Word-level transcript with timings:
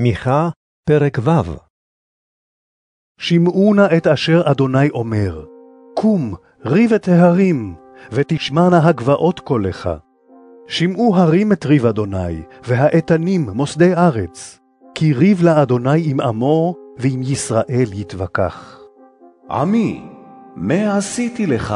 מיכה, 0.00 0.48
פרק 0.88 1.18
ו' 1.18 1.30
שמעו 3.20 3.74
נא 3.74 3.86
את 3.96 4.06
אשר 4.06 4.42
אדוני 4.50 4.90
אומר, 4.90 5.44
קום, 5.94 6.34
ריב 6.64 6.92
את 6.92 7.08
ההרים, 7.08 7.74
ותשמענה 8.12 8.88
הגבעות 8.88 9.40
קולך. 9.40 9.90
שמעו 10.68 11.16
הרים 11.16 11.52
את 11.52 11.66
ריב 11.66 11.86
אדוני, 11.86 12.42
והאיתנים 12.64 13.50
מוסדי 13.50 13.94
ארץ, 13.94 14.58
כי 14.94 15.12
ריב 15.12 15.42
לאדוני 15.42 16.10
עם 16.10 16.20
עמו, 16.20 16.74
ועם 16.98 17.22
ישראל 17.22 17.90
יתווכח. 17.92 18.80
עמי, 19.50 20.02
מה 20.56 20.96
עשיתי 20.96 21.46
לך, 21.46 21.74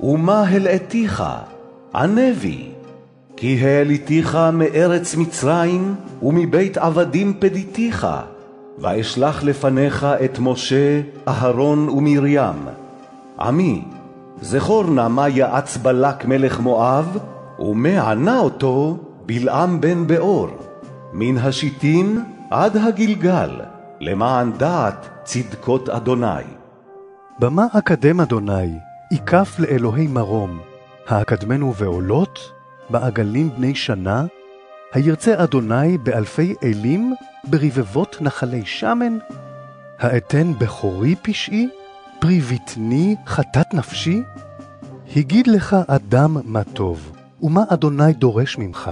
ומה 0.00 0.42
הלאתיך? 0.42 1.22
ענה 1.94 2.32
בי. 2.40 2.73
כי 3.44 3.58
העליתיך 3.66 4.38
מארץ 4.52 5.16
מצרים, 5.16 5.94
ומבית 6.22 6.78
עבדים 6.78 7.34
פדיתיך, 7.38 8.06
ואשלח 8.78 9.42
לפניך 9.42 10.06
את 10.24 10.38
משה, 10.38 11.00
אהרון 11.28 11.88
ומרים. 11.88 12.68
עמי, 13.40 13.84
זכור 14.40 14.84
נא 14.84 15.08
מה 15.08 15.28
יעץ 15.28 15.76
בלק 15.76 16.24
מלך 16.24 16.60
מואב, 16.60 17.18
ומה 17.58 18.10
ענה 18.10 18.38
אותו 18.38 18.98
בלעם 19.26 19.80
בן 19.80 20.06
באור, 20.06 20.48
מן 21.12 21.38
השיטים 21.38 22.24
עד 22.50 22.76
הגלגל, 22.76 23.50
למען 24.00 24.52
דעת 24.52 25.08
צדקות 25.24 25.88
אדוני. 25.88 26.44
במה 27.38 27.66
אקדם 27.72 28.20
אדוני, 28.20 28.78
ייקף 29.10 29.58
לאלוהי 29.58 30.06
מרום, 30.06 30.58
האקדמנו 31.08 31.72
בעולות, 31.72 32.53
בעגלים 32.90 33.50
בני 33.50 33.74
שנה, 33.74 34.24
הירצה 34.92 35.44
אדוני 35.44 35.98
באלפי 35.98 36.54
אלים, 36.62 37.14
ברבבות 37.44 38.16
נחלי 38.20 38.62
שמן? 38.64 39.18
האתן 39.98 40.52
בכורי 40.58 41.14
פשעי, 41.22 41.68
פרי 42.18 42.40
בטני 42.40 43.16
חטאת 43.26 43.74
נפשי? 43.74 44.22
הגיד 45.16 45.46
לך 45.46 45.76
אדם 45.86 46.36
מה 46.44 46.64
טוב, 46.64 47.12
ומה 47.42 47.64
אדוני 47.68 48.12
דורש 48.12 48.58
ממך? 48.58 48.90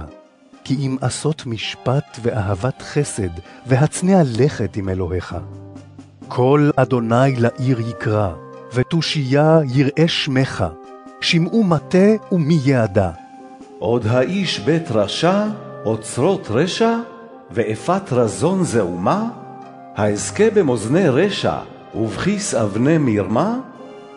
כי 0.63 0.75
אם 0.75 0.97
עשות 1.01 1.45
משפט 1.45 2.19
ואהבת 2.21 2.81
חסד, 2.81 3.29
והצנע 3.67 4.21
לכת 4.37 4.75
עם 4.75 4.89
אלוהיך. 4.89 5.35
כל 6.27 6.69
אדוני 6.75 7.35
לעיר 7.37 7.79
יקרא, 7.79 8.33
ותושייה 8.73 9.59
יראה 9.73 10.07
שמך, 10.07 10.65
שמעו 11.21 11.63
מטה 11.63 12.07
ומי 12.31 12.59
יעדה. 12.63 13.11
עוד 13.83 14.07
האיש 14.07 14.59
בית 14.59 14.91
רשע, 14.91 15.43
אוצרות 15.85 16.47
רשע, 16.49 16.97
ואפת 17.51 18.13
רזון 18.13 18.63
זעומה? 18.63 19.29
האזכה 19.95 20.43
במאזני 20.53 21.09
רשע, 21.09 21.55
ובכיס 21.95 22.53
אבני 22.53 22.97
מרמה? 22.97 23.59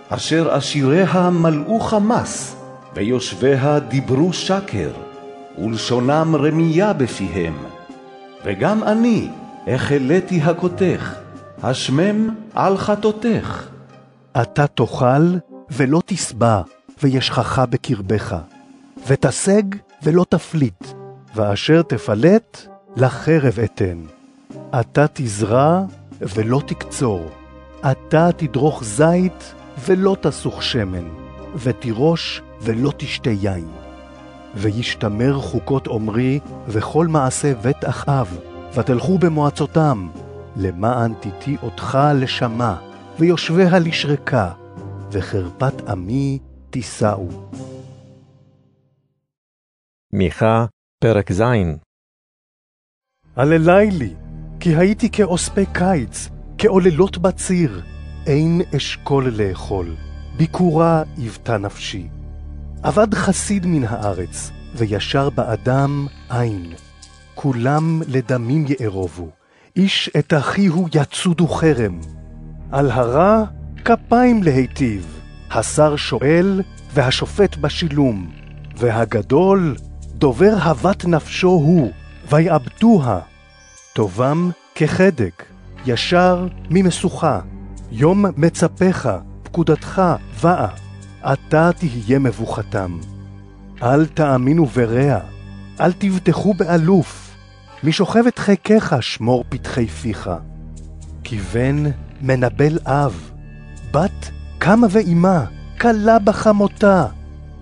אשר 0.08 0.54
עשיריה 0.54 1.30
מלאו 1.30 1.80
חמס, 1.80 2.56
ויושביה 2.94 3.78
דיברו 3.78 4.32
שקר, 4.32 4.90
ולשונם 5.58 6.36
רמייה 6.38 6.92
בפיהם. 6.92 7.56
וגם 8.44 8.82
אני 8.82 9.28
החלאתי 9.66 10.40
הכותך, 10.42 11.14
השמם 11.62 12.34
על 12.54 12.76
חטאותך. 12.76 13.66
אתה 14.42 14.66
תאכל 14.66 15.34
ולא 15.70 16.00
תשבע, 16.06 16.60
וישכחה 17.02 17.66
בקרבך. 17.66 18.36
ותשג 19.06 19.62
ולא 20.02 20.24
תפליט, 20.28 20.84
ואשר 21.34 21.82
תפלט, 21.82 22.66
לחרב 22.96 23.58
אתן. 23.64 23.98
אתה 24.80 25.06
תזרע 25.12 25.82
ולא 26.20 26.62
תקצור, 26.66 27.26
אתה 27.90 28.28
תדרוך 28.36 28.84
זית 28.84 29.54
ולא 29.86 30.16
תסוך 30.20 30.62
שמן, 30.62 31.08
ותירוש 31.56 32.42
ולא 32.60 32.92
תשתה 32.96 33.30
יין. 33.30 33.68
וישתמר 34.54 35.40
חוקות 35.40 35.88
עמרי 35.88 36.40
וכל 36.68 37.06
מעשה 37.06 37.54
בית 37.54 37.84
אחאב, 37.84 38.38
ותלכו 38.74 39.18
במועצותם, 39.18 40.08
למען 40.56 41.12
תיתי 41.20 41.56
אותך 41.62 41.98
לשמה, 42.14 42.76
ויושביה 43.18 43.78
לשרקה, 43.78 44.50
וחרפת 45.12 45.88
עמי 45.88 46.38
תישאו. 46.70 47.28
מיכה, 50.12 50.66
פרק 51.00 51.32
ז' 51.32 51.42
הללי 53.36 53.90
לי, 53.90 54.14
כי 54.60 54.76
הייתי 54.76 55.10
כאוספי 55.10 55.66
קיץ, 55.72 56.28
כעוללות 56.58 57.18
בציר, 57.18 57.82
אין 58.26 58.60
אשכול 58.76 59.30
לאכול, 59.36 59.94
ביקורה 60.36 61.02
היוותה 61.16 61.58
נפשי. 61.58 62.08
אבד 62.82 63.14
חסיד 63.14 63.66
מן 63.66 63.84
הארץ, 63.84 64.50
וישר 64.74 65.30
באדם 65.30 66.06
אין. 66.30 66.72
כולם 67.34 68.02
לדמים 68.08 68.64
יארובו, 68.80 69.30
איש 69.76 70.10
את 70.18 70.32
אחיהו 70.34 70.86
יצודו 70.94 71.48
חרם. 71.48 72.00
על 72.72 72.90
הרע 72.90 73.44
כפיים 73.84 74.42
להיטיב, 74.42 75.20
השר 75.50 75.96
שואל, 75.96 76.62
והשופט 76.94 77.56
בשילום, 77.56 78.30
והגדול 78.76 79.76
דובר 80.18 80.54
הבת 80.60 81.04
נפשו 81.04 81.48
הוא, 81.48 81.92
ויעבדוה. 82.30 83.20
טובם 83.92 84.50
כחדק, 84.74 85.44
ישר 85.86 86.46
ממשוכה, 86.70 87.40
יום 87.90 88.24
מצפך, 88.36 89.10
פקודתך 89.42 90.02
באה, 90.42 90.68
אתה 91.32 91.70
תהיה 91.78 92.18
מבוכתם. 92.18 92.98
אל 93.82 94.06
תאמינו 94.06 94.66
ברע, 94.66 95.18
אל 95.80 95.92
תבטחו 95.92 96.54
באלוף, 96.54 97.36
משוכבת 97.84 98.38
חיקך 98.38 98.96
שמור 99.00 99.44
פתחי 99.48 99.86
פיך. 99.86 100.30
כי 101.24 101.38
בן 101.38 101.84
מנבל 102.20 102.78
אב, 102.86 103.30
בת 103.90 104.30
קמה 104.58 104.86
ואימה, 104.90 105.44
כלה 105.80 106.18
בחמותה. 106.18 107.06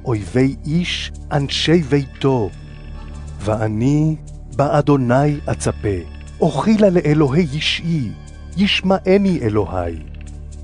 אויבי 0.04 0.56
איש 0.66 1.12
אנשי 1.32 1.82
ביתו. 1.82 2.50
ואני 3.41 4.16
באדוני 4.56 5.37
אצפה, 5.50 5.98
אוכילה 6.41 6.91
לאלוהי 6.91 7.47
אישי, 7.53 8.10
ישמעני 8.56 9.38
אלוהי. 9.43 9.97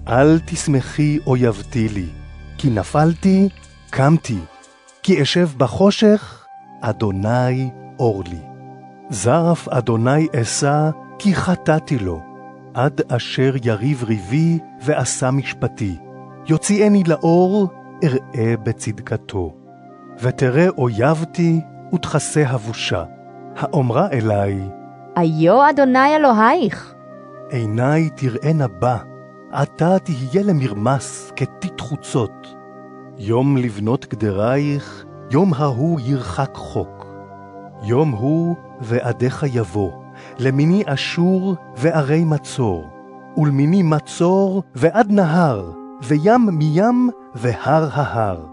אל 0.09 0.39
תשמחי 0.39 1.19
אויבתי 1.27 1.89
לי, 1.89 2.07
כי 2.59 2.71
נפלתי, 2.71 3.49
קמתי, 3.91 4.39
כי 5.03 5.23
אשב 5.23 5.49
בחושך, 5.57 6.47
אדוני 6.81 7.71
אור 7.99 8.23
לי. 8.31 8.41
זרף 9.11 9.69
אדוני 9.69 10.27
אשא, 10.41 10.91
כי 11.19 11.35
חטאתי 11.35 11.99
לו, 11.99 12.21
עד 12.75 13.01
אשר 13.09 13.55
יריב 13.65 14.05
ריבי 14.05 14.59
ועשה 14.83 15.31
משפטי. 15.31 15.97
יוציאני 16.47 17.03
לאור, 17.07 17.69
אראה 18.05 18.55
בצדקתו. 18.63 19.55
ותראה 20.23 20.69
אויבתי 20.69 21.61
ותכסה 21.95 22.43
הבושה. 22.47 23.05
האומרה 23.57 24.09
אלי, 24.13 24.61
איו 25.17 25.71
אדוני 25.71 26.17
אלוהיך. 26.17 26.95
עיני 27.51 28.11
תראינה 28.11 28.69
בה, 28.69 28.97
עתה 29.53 29.99
תהיה 29.99 30.43
למרמס 30.45 31.33
כתית 31.37 31.81
חוצות. 31.81 32.55
יום 33.19 33.57
לבנות 33.57 34.07
גדרייך, 34.11 35.05
יום 35.31 35.55
ההוא 35.55 36.01
ירחק 36.01 36.51
חוק. 36.55 37.07
יום 37.83 38.11
הוא 38.11 38.57
ועדיך 38.81 39.45
יבוא, 39.53 39.93
למיני 40.39 40.83
אשור 40.87 41.57
וערי 41.77 42.25
מצור, 42.25 42.89
ולמיני 43.37 43.83
מצור 43.83 44.63
ועד 44.75 45.13
נהר, 45.13 45.71
וים 46.03 46.47
מים 46.53 47.11
והר 47.35 47.89
ההר. 47.93 48.47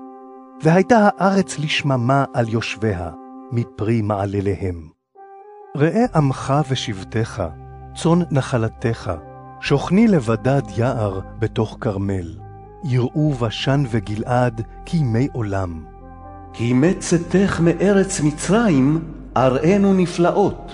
והייתה 0.63 1.09
הארץ 1.17 1.59
לשממה 1.59 2.25
על 2.33 2.49
יושביה, 2.49 3.09
מפרי 3.51 4.01
מעלליהם. 4.01 4.87
ראה 5.77 6.05
עמך 6.15 6.53
ושבטך, 6.69 7.43
צאן 7.95 8.19
נחלתך, 8.31 9.11
שוכני 9.61 10.07
לבדד 10.07 10.61
יער 10.77 11.19
בתוך 11.39 11.77
כרמל. 11.81 12.37
יראו 12.83 13.33
בשן 13.33 13.83
וגלעד 13.89 14.61
כימי 14.85 15.27
עולם. 15.33 15.85
כי 16.53 16.73
מצאתך 16.73 17.59
מארץ 17.63 18.21
מצרים, 18.21 18.99
אראנו 19.37 19.93
נפלאות. 19.93 20.71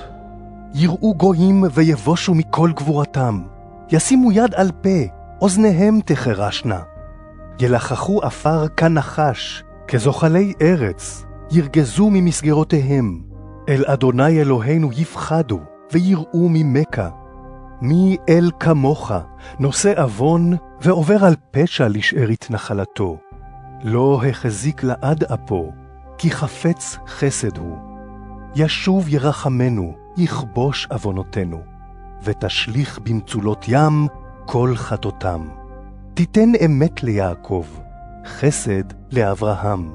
יראו 0.74 1.16
גויים 1.16 1.64
ויבושו 1.74 2.34
מכל 2.34 2.72
גבורתם. 2.76 3.42
ישימו 3.92 4.32
יד 4.32 4.54
על 4.56 4.72
פה, 4.82 5.23
אוזניהם 5.44 6.00
תחרשנה. 6.06 6.80
ילחכו 7.60 8.24
עפר 8.24 8.68
כנחש, 8.68 9.64
כזוחלי 9.88 10.54
ארץ, 10.62 11.26
ירגזו 11.52 12.10
ממסגרותיהם. 12.10 13.22
אל 13.70 13.84
אדוני 13.88 14.42
אלוהינו 14.42 14.90
יפחדו, 14.92 15.60
ויראו 15.92 16.50
ממכה. 16.50 17.10
מי 17.82 18.18
אל 18.30 18.52
כמוך, 18.60 19.12
נושא 19.60 20.02
עוון, 20.02 20.54
ועובר 20.82 21.26
על 21.26 21.36
פשע 21.52 21.88
לשארית 21.88 22.48
נחלתו. 22.50 23.18
לא 23.84 24.22
החזיק 24.30 24.84
לעד 24.84 25.24
אפו, 25.24 25.72
כי 26.18 26.32
חפץ 26.32 26.98
חסד 27.08 27.58
הוא. 27.58 27.78
ישוב 28.56 29.10
ירחמנו, 29.10 29.94
יכבוש 30.18 30.88
עוונותינו, 30.92 31.62
ותשליך 32.24 33.00
במצולות 33.00 33.66
ים 33.68 34.08
כל 34.47 34.73
חטאותם. 34.77 35.49
תיתן 36.15 36.53
אמת 36.65 37.03
ליעקב, 37.03 37.67
חסד 38.27 38.85
לאברהם, 39.13 39.95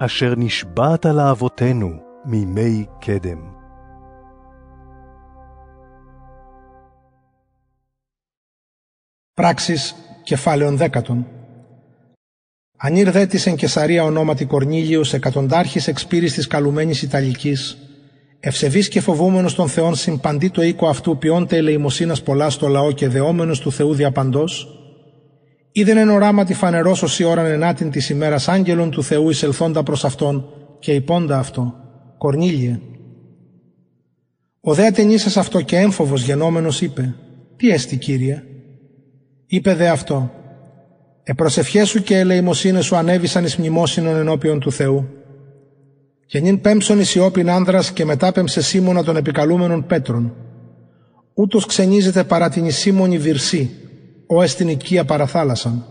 אשר 0.00 0.34
נשבעת 0.36 1.06
לאבותינו 1.06 1.90
מימי 2.24 2.84
קדם. 3.00 3.54
Πράξεις 9.34 9.94
κεφάλαιον 10.24 10.76
δέκατον. 10.76 11.26
Αν 12.78 12.96
ήρθε 12.96 13.26
της 13.26 13.46
εν 13.46 13.56
Κεσαρία 13.56 14.04
ονόματι 14.04 14.44
Κορνίλιος, 14.44 15.14
εκατοντάρχης 15.14 15.88
εξπύρης 15.88 16.34
της 16.34 16.46
καλουμένης 16.46 17.02
Ιταλικής, 17.02 17.78
ευσεβής 18.39 18.87
και 18.87 19.01
φοβούμενος 19.01 19.55
των 19.55 19.67
Θεών 19.67 19.95
συμπαντή 19.95 20.49
το 20.49 20.61
οίκο 20.61 20.87
αυτού 20.87 21.17
ποιόνται 21.17 21.57
ελεημοσύνας 21.57 22.23
πολλά 22.23 22.49
στο 22.49 22.67
λαό 22.67 22.91
και 22.91 23.07
δεόμενος 23.07 23.59
του 23.59 23.71
Θεού 23.71 23.93
διαπαντός, 23.93 24.67
είδεν 25.71 25.97
εν 25.97 26.09
οράματι 26.09 26.53
φανερός 26.53 27.03
ως 27.03 27.19
η 27.19 27.23
ώραν 27.23 27.45
ενάτην 27.45 27.91
της 27.91 28.09
ημέρας 28.09 28.47
άγγελων 28.47 28.91
του 28.91 29.03
Θεού 29.03 29.29
εισελθόντα 29.29 29.83
προς 29.83 30.05
αυτόν 30.05 30.45
και 30.79 30.93
υπόντα 30.93 31.39
αυτό, 31.39 31.73
Κορνίλιε. 32.17 32.79
Ο 34.61 34.73
δε 34.73 34.85
ατενίσας 34.85 35.37
αυτό 35.37 35.61
και 35.61 35.77
έμφοβος 35.77 36.23
γενόμενος 36.23 36.81
είπε, 36.81 37.15
«Τι 37.55 37.69
έστι 37.69 37.97
Κύριε» 37.97 38.43
Είπε 39.45 39.75
δε 39.75 39.89
αυτό, 39.89 40.31
«Επροσευχές 41.23 42.01
και 42.03 42.17
ελεημοσύνες 42.17 42.85
σου 42.85 42.95
ανέβησαν 42.95 43.43
εις 43.43 43.55
μνημόσυνον 43.55 44.15
ενώπιον 44.15 44.59
του 44.59 44.71
Θεού. 44.71 45.18
Και 46.29 46.39
νυν 46.39 46.61
πέμψον 46.61 46.99
εις 46.99 47.15
Ιώπην 47.15 47.49
άνδρας 47.49 47.91
και 47.91 48.05
μετάπεμψε 48.05 48.61
Σίμωνα 48.61 49.03
των 49.03 49.15
επικαλούμενων 49.15 49.85
Πέτρων. 49.85 50.33
Ούτως 51.33 51.65
ξενίζεται 51.65 52.23
παρά 52.23 52.49
την 52.49 52.65
Ισίμωνη 52.65 53.17
Βυρσή, 53.17 53.69
ο 54.27 54.41
εστιν 54.41 54.67
οικία 54.67 55.05
παραθάλασσαν. 55.05 55.85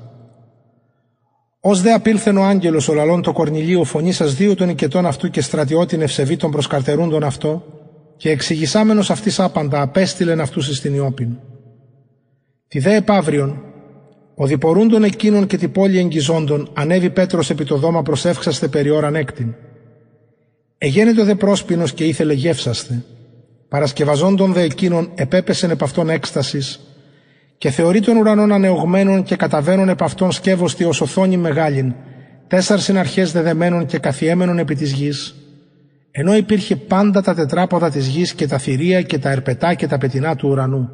Ω 1.60 1.74
δε 1.74 1.92
απήλθεν 1.92 2.36
ο 2.36 2.44
άγγελος 2.44 2.88
ο 2.88 2.94
λαλών 2.94 3.22
το 3.22 3.32
Κορνιλίου 3.32 3.84
φωνή 3.84 4.12
σας 4.12 4.34
δύο 4.34 4.54
των 4.54 4.68
οικετών 4.68 5.06
αυτού 5.06 5.30
και 5.30 5.40
στρατιώτην 5.40 6.02
ευσεβή 6.02 6.36
των 6.36 6.50
προσκαρτερούντων 6.50 7.24
αυτό, 7.24 7.64
και 8.16 8.30
εξηγησάμενος 8.30 9.10
αυτής 9.10 9.40
άπαντα 9.40 9.82
απέστειλεν 9.82 10.40
αυτούς 10.40 10.76
στην 10.76 10.94
Ιώπην. 10.94 11.38
Τη 12.68 12.78
δε 12.78 12.94
επαύριον, 12.96 13.62
ο 14.34 14.46
διπορούντων 14.46 15.04
εκείνων 15.04 15.46
και 15.46 15.56
την 15.56 15.72
πόλη 15.72 15.98
εγγυζόντων 15.98 16.68
ανέβη 16.74 17.10
Πέτρος 17.10 17.50
επί 17.50 17.64
το 17.64 17.76
δώμα 17.76 18.02
προσεύξαστε 18.02 18.68
περί 18.68 18.90
ώραν 18.90 19.14
έκτην. 19.14 19.54
Εγένετο 20.78 21.24
δε 21.24 21.34
πρόσπινος 21.34 21.92
και 21.92 22.04
ήθελε 22.04 22.32
γεύσαστε. 22.32 23.04
Παρασκευαζόντων 23.68 24.52
δε 24.52 24.62
εκείνων 24.62 25.10
επέπεσεν 25.14 25.70
επ' 25.70 25.82
αυτόν 25.82 26.08
έκστασης 26.10 26.80
και 27.58 27.70
θεωρεί 27.70 28.00
των 28.00 28.16
ουρανών 28.16 28.52
ανεωγμένων 28.52 29.22
και 29.22 29.36
καταβαίνουν 29.36 29.88
επ' 29.88 30.02
αυτόν 30.02 30.32
σκεύωστη 30.32 30.84
ως 30.84 31.00
οθόνη 31.00 31.36
μεγάλην, 31.36 31.94
τέσσερ 32.46 32.80
συναρχές 32.80 33.32
δεδεμένων 33.32 33.86
και 33.86 33.98
καθιέμενων 33.98 34.58
επί 34.58 34.74
της 34.74 34.92
γης, 34.92 35.34
ενώ 36.10 36.36
υπήρχε 36.36 36.76
πάντα 36.76 37.22
τα 37.22 37.34
τετράποδα 37.34 37.90
της 37.90 38.06
γης 38.06 38.34
και 38.34 38.46
τα 38.46 38.58
θηρία 38.58 39.02
και 39.02 39.18
τα 39.18 39.30
ερπετά 39.30 39.74
και 39.74 39.86
τα 39.86 39.98
πετινά 39.98 40.36
του 40.36 40.48
ουρανού. 40.48 40.90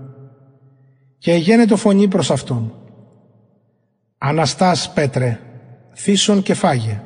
Και 1.19 1.33
εγένετο 1.33 1.77
φωνή 1.77 2.09
προς 2.09 2.31
αυτόν. 2.31 2.73
«Αναστάς, 4.19 4.93
Πέτρε, 4.93 5.39
θύσον 5.95 6.43
και 6.43 6.55
φάγε». 6.55 7.01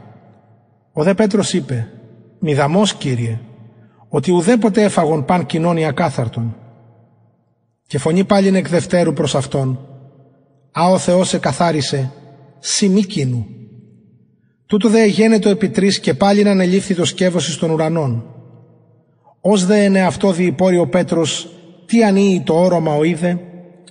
Ο 0.92 1.02
δε 1.02 1.14
Πέτρος 1.14 1.52
είπε 1.52 1.88
«Μη 2.38 2.55
δαμός, 2.55 2.94
Κύριε, 2.94 3.40
ότι 4.08 4.32
ουδέποτε 4.32 4.82
έφαγον 4.82 5.25
παν 5.25 5.46
κοινώνει 5.46 5.87
ακάθαρτον». 5.87 6.56
Και 7.87 7.99
φωνή 7.99 8.25
πάλιν 8.25 8.55
εκ 8.55 8.69
δευτέρου 8.69 9.12
προς 9.12 9.35
αυτόν 9.35 9.79
«Α 10.73 10.90
ο 10.90 10.99
Θεός 10.99 11.35
εκαθάρισε, 11.35 12.12
σι 12.58 12.88
μη 12.88 13.02
κίνου». 13.02 13.46
Τούτο 14.67 14.88
δε 14.88 15.02
εγένετο 15.02 15.49
επί 15.49 15.69
τρεις 15.69 16.00
και 16.00 16.14
πάλιν 16.14 16.49
ανελήφθη 16.49 16.94
το 16.94 17.05
σκεύος 17.05 17.49
εις 17.49 17.56
των 17.56 17.70
ουρανών. 17.70 18.25
Ως 19.40 19.67
δε 19.67 19.85
ενε 19.85 20.00
αυτό 20.00 20.32
διηπόρει 20.32 20.79
ο 20.79 20.88
Πέτρος, 20.88 21.49
τι 21.87 22.05
ανήει 22.05 22.43
το 22.46 22.55
όρομα 22.55 22.94
ο 22.94 23.05
είδε, 23.05 23.40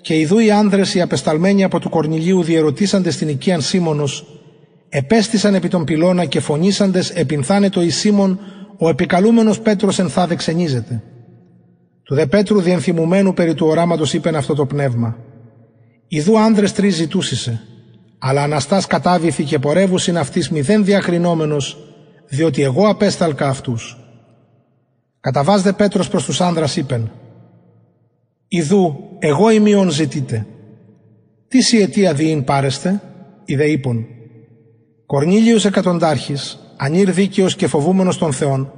και 0.02 0.20
ειδού 0.20 0.40
οι 0.40 0.52
άνδρες 0.52 0.94
οι 0.94 1.02
απεσταλμένοι 1.02 1.64
από 1.64 1.80
του 1.80 1.90
Κορνηλίου 1.90 2.44
διερωτήσαντε 2.44 3.12
στην 3.12 3.30
οικίαν 3.30 3.62
Σίμωνος, 3.62 4.37
επέστησαν 4.90 5.56
επί 5.56 5.68
των 5.68 5.84
πυλώνα 5.84 6.26
και 6.26 6.40
φωνήσαντες 6.40 7.10
επινθάνε 7.10 7.70
το 7.70 7.82
Ισίμων, 7.82 8.40
ο 8.78 8.90
επικαλούμενος 8.90 9.60
Πέτρος 9.60 10.00
εν 10.00 10.10
θα 10.10 10.36
ξενίζεται. 10.36 11.04
Του 12.04 12.16
δε 12.16 12.26
Πέτρου 12.26 12.62
διενθυμουμένου 12.62 13.34
περί 13.34 13.54
του 13.54 13.68
οράματος 13.68 14.14
είπεν 14.14 14.36
αυτό 14.36 14.54
το 14.54 14.66
πνεύμα. 14.66 15.18
Ιδού 16.08 16.40
άνδρες 16.40 16.74
τρεις 16.74 16.96
ζητούσισε, 16.96 17.62
αλλά 18.18 18.44
Αναστάς 18.44 18.88
κατάβηθη 18.88 19.44
και 19.44 19.60
πορεύουσιν 19.60 20.18
αυτής 20.18 20.50
μηδέν 20.50 20.86
διακρινόμενος, 20.86 21.78
διότι 22.28 22.62
εγώ 22.62 22.88
απέσταλκα 22.88 23.48
αυτούς. 23.48 23.98
Καταβάζde 25.20 25.76
Πέτρος 25.78 26.10
προς 26.10 26.26
τους 26.26 26.42
άνδρας 26.42 26.76
είπεν, 26.76 27.12
Ιδού, 28.48 28.96
εγώ 29.20 29.50
ημίον 29.50 29.90
ζητείτε. 29.90 30.46
Τι 31.48 31.62
σι 31.62 31.78
αιτία 31.78 32.14
διήν 32.14 32.44
πάρεστε, 32.44 33.02
ιδε 33.46 33.66
είπων. 33.66 34.06
Κορνίλιος 35.08 35.66
εκατοντάρχης, 35.66 36.60
ανήρ 36.78 37.12
δίκαιος 37.12 37.56
και 37.56 37.68
φοβούμενος 37.68 38.18
των 38.18 38.34
Θεών, 38.34 38.72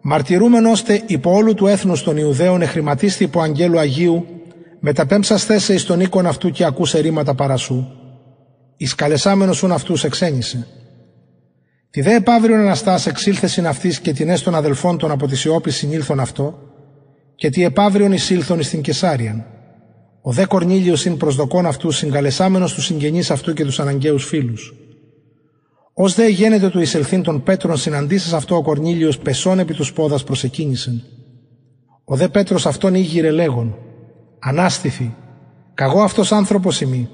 μαρτυρούμεν 0.00 0.66
ώστε 0.66 1.02
υπό 1.06 1.32
όλου 1.32 1.54
του 1.54 1.66
έθνους 1.66 2.02
των 2.02 2.16
Ιουδαίων 2.16 2.62
εχρηματίστη 2.62 3.24
υπό 3.24 3.40
Αγγέλου 3.40 3.78
Αγίου, 3.78 4.26
μεταπέμψας 4.80 5.44
θέσε 5.44 5.74
εις 5.74 5.84
τον 5.84 6.00
οίκον 6.00 6.26
αυτού 6.26 6.50
και 6.50 6.64
ακούσε 6.64 6.98
ρήματα 6.98 7.34
παρασού. 7.34 7.86
Εις 8.76 8.94
καλεσάμενος 8.94 9.56
σουν 9.56 9.72
αυτούς 9.72 10.04
εξένησε. 10.04 10.66
Τη 11.90 12.00
δε 12.00 12.14
επαύριον 12.14 12.60
Αναστάς 12.60 13.06
εξήλθε 13.06 13.46
συν 13.46 13.66
αυτής 13.66 14.00
και 14.00 14.12
την 14.12 14.28
έστων 14.28 14.54
αδελφών 14.54 14.98
των 14.98 15.10
από 15.10 15.26
τη 15.26 15.36
Σιώπη 15.36 15.70
συνήλθον 15.70 16.20
αυτό, 16.20 16.58
και 17.34 17.50
τι 17.50 17.64
επαύριον 17.64 18.12
εισήλθον 18.12 18.62
στην 18.62 18.80
Κεσάριαν. 18.80 19.44
Ο 20.22 20.32
δε 20.32 20.46
Κορνίλιος 20.46 21.00
συν 21.00 21.16
προσδοκών 21.16 21.66
αυτούς 21.66 21.96
συγκαλεσάμενος 21.96 22.74
τους 22.74 22.84
συγγενείς 22.84 23.30
αυτού 23.30 23.52
και 23.52 23.64
τους 23.64 23.80
αναγκαίους 23.80 24.24
φίλους. 24.24 24.74
Ω 25.94 26.08
δε 26.08 26.28
γένεται 26.28 26.68
του 26.68 26.80
εισελθύν 26.80 27.22
των 27.22 27.42
Πέτρων 27.42 27.76
συναντήσεις 27.76 28.32
αυτό 28.32 28.56
ο 28.56 28.62
Κορνίλιος 28.62 29.18
πεσών 29.18 29.58
επί 29.58 29.74
τους 29.74 29.92
πόδας 29.92 30.24
προσεκίνησεν. 30.24 31.02
Ο 32.04 32.16
δε 32.16 32.28
Πέτρος 32.28 32.66
αυτόν 32.66 32.94
ήγηρε 32.94 33.30
λέγον, 33.30 33.78
Ανάστηθη, 34.38 35.14
καγώ 35.74 36.02
αυτός 36.02 36.32
άνθρωπος 36.32 36.80
ημί. 36.80 37.08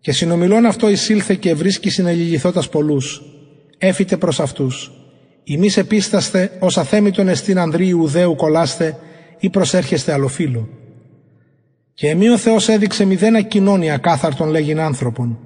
Και 0.00 0.12
συνομιλών 0.12 0.66
αυτό 0.66 0.88
εισήλθε 0.88 1.34
και 1.34 1.54
βρίσκει 1.54 1.90
συνελιληθώτα 1.90 2.62
πολλούς, 2.70 3.22
έφυτε 3.78 4.16
προς 4.16 4.40
αυτούς. 4.40 4.92
Ημείς 5.44 5.76
επίσταστε 5.76 6.56
ως 6.60 6.78
αθέμητον 6.78 7.28
εστίν 7.28 7.58
Ανδρίου 7.58 7.98
Ουδαίου 8.00 8.36
κολλάστε 8.36 8.98
ή 9.38 9.50
προσέρχεστε 9.50 10.12
αλλοφύλο. 10.12 10.68
Και 11.94 12.08
εμεί 12.08 12.28
ο 12.28 12.38
Θεός 12.38 12.68
έδειξε 12.68 13.04
μηδένα 13.04 13.40
κοινώνια 13.40 13.96
κάθαρτον 13.96 14.48
λέγειν 14.48 14.80
άνθρωπον. 14.80 15.38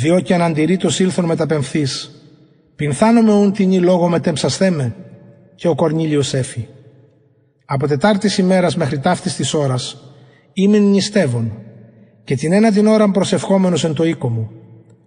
Διό 0.00 0.20
και 0.20 0.34
αναντηρήτω 0.34 0.88
ήλθον 0.98 1.24
μεταπεμφθείς. 1.24 2.10
Πινθάνομαι 2.76 3.32
ούν 3.32 3.52
την 3.52 3.72
ή 3.72 3.80
λόγο 3.80 4.08
μετεμψασθέμε. 4.08 4.94
Και 5.54 5.68
ο 5.68 5.74
Κορνήλιος 5.74 6.34
έφη. 6.34 6.68
Από 7.64 7.86
τετάρτης 7.86 8.38
ημέρας 8.38 8.76
μέχρι 8.76 8.98
ταύτης 8.98 9.36
της 9.36 9.54
ώρας 9.54 9.96
είμαι 10.52 10.78
νηστεύων 10.78 11.52
και 12.24 12.34
την 12.34 12.52
ένα 12.52 12.72
την 12.72 12.86
ώρα 12.86 13.10
προσευχόμενος 13.10 13.84
εν 13.84 13.94
το 13.94 14.04
οίκο 14.04 14.28
μου 14.28 14.50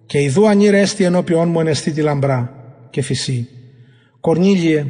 και 0.06 0.22
ιδού 0.22 0.48
ανήρεστη 0.48 1.04
ενώπιόν 1.04 1.50
μου 1.50 1.60
ενεστή 1.60 1.92
τη 1.92 2.02
λαμπρά 2.02 2.54
και 2.90 3.02
φυσί 3.02 3.48
Κορνίλιε, 4.20 4.86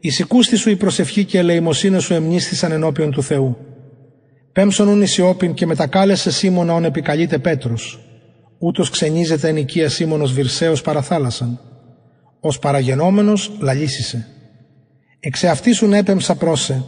εισηκούστη 0.00 0.56
σου 0.56 0.70
η 0.70 0.76
προσευχή 0.76 1.24
και 1.24 1.38
ελεημοσύνη 1.38 2.00
σου 2.00 2.14
εμνίστησαν 2.14 2.72
ενώπιον 2.72 3.10
του 3.10 3.22
Θεού. 3.22 3.56
Πέμψον 4.52 4.88
ούν 4.88 5.02
Ισιόπιν 5.02 5.54
και 5.54 5.66
μετακάλεσε 5.66 6.30
Σίμωνα 6.30 6.74
όν 6.74 6.84
επικαλείται 6.84 7.38
Πέτρος. 7.38 8.00
Ούτως 8.58 8.90
ξενίζεται 8.90 9.48
εν 9.48 9.56
οικία 9.56 9.88
Σίμωνος 9.88 10.32
Βυρσαίος 10.32 10.80
παραθάλασσαν. 10.80 11.60
Ως 12.40 12.58
παραγενόμενος 12.58 13.56
λαλήσισε. 13.60 14.26
Εξε 15.20 15.48
αυτή 15.48 15.72
σου 15.72 15.92
έπεμψα 15.92 16.34
πρόσε. 16.34 16.84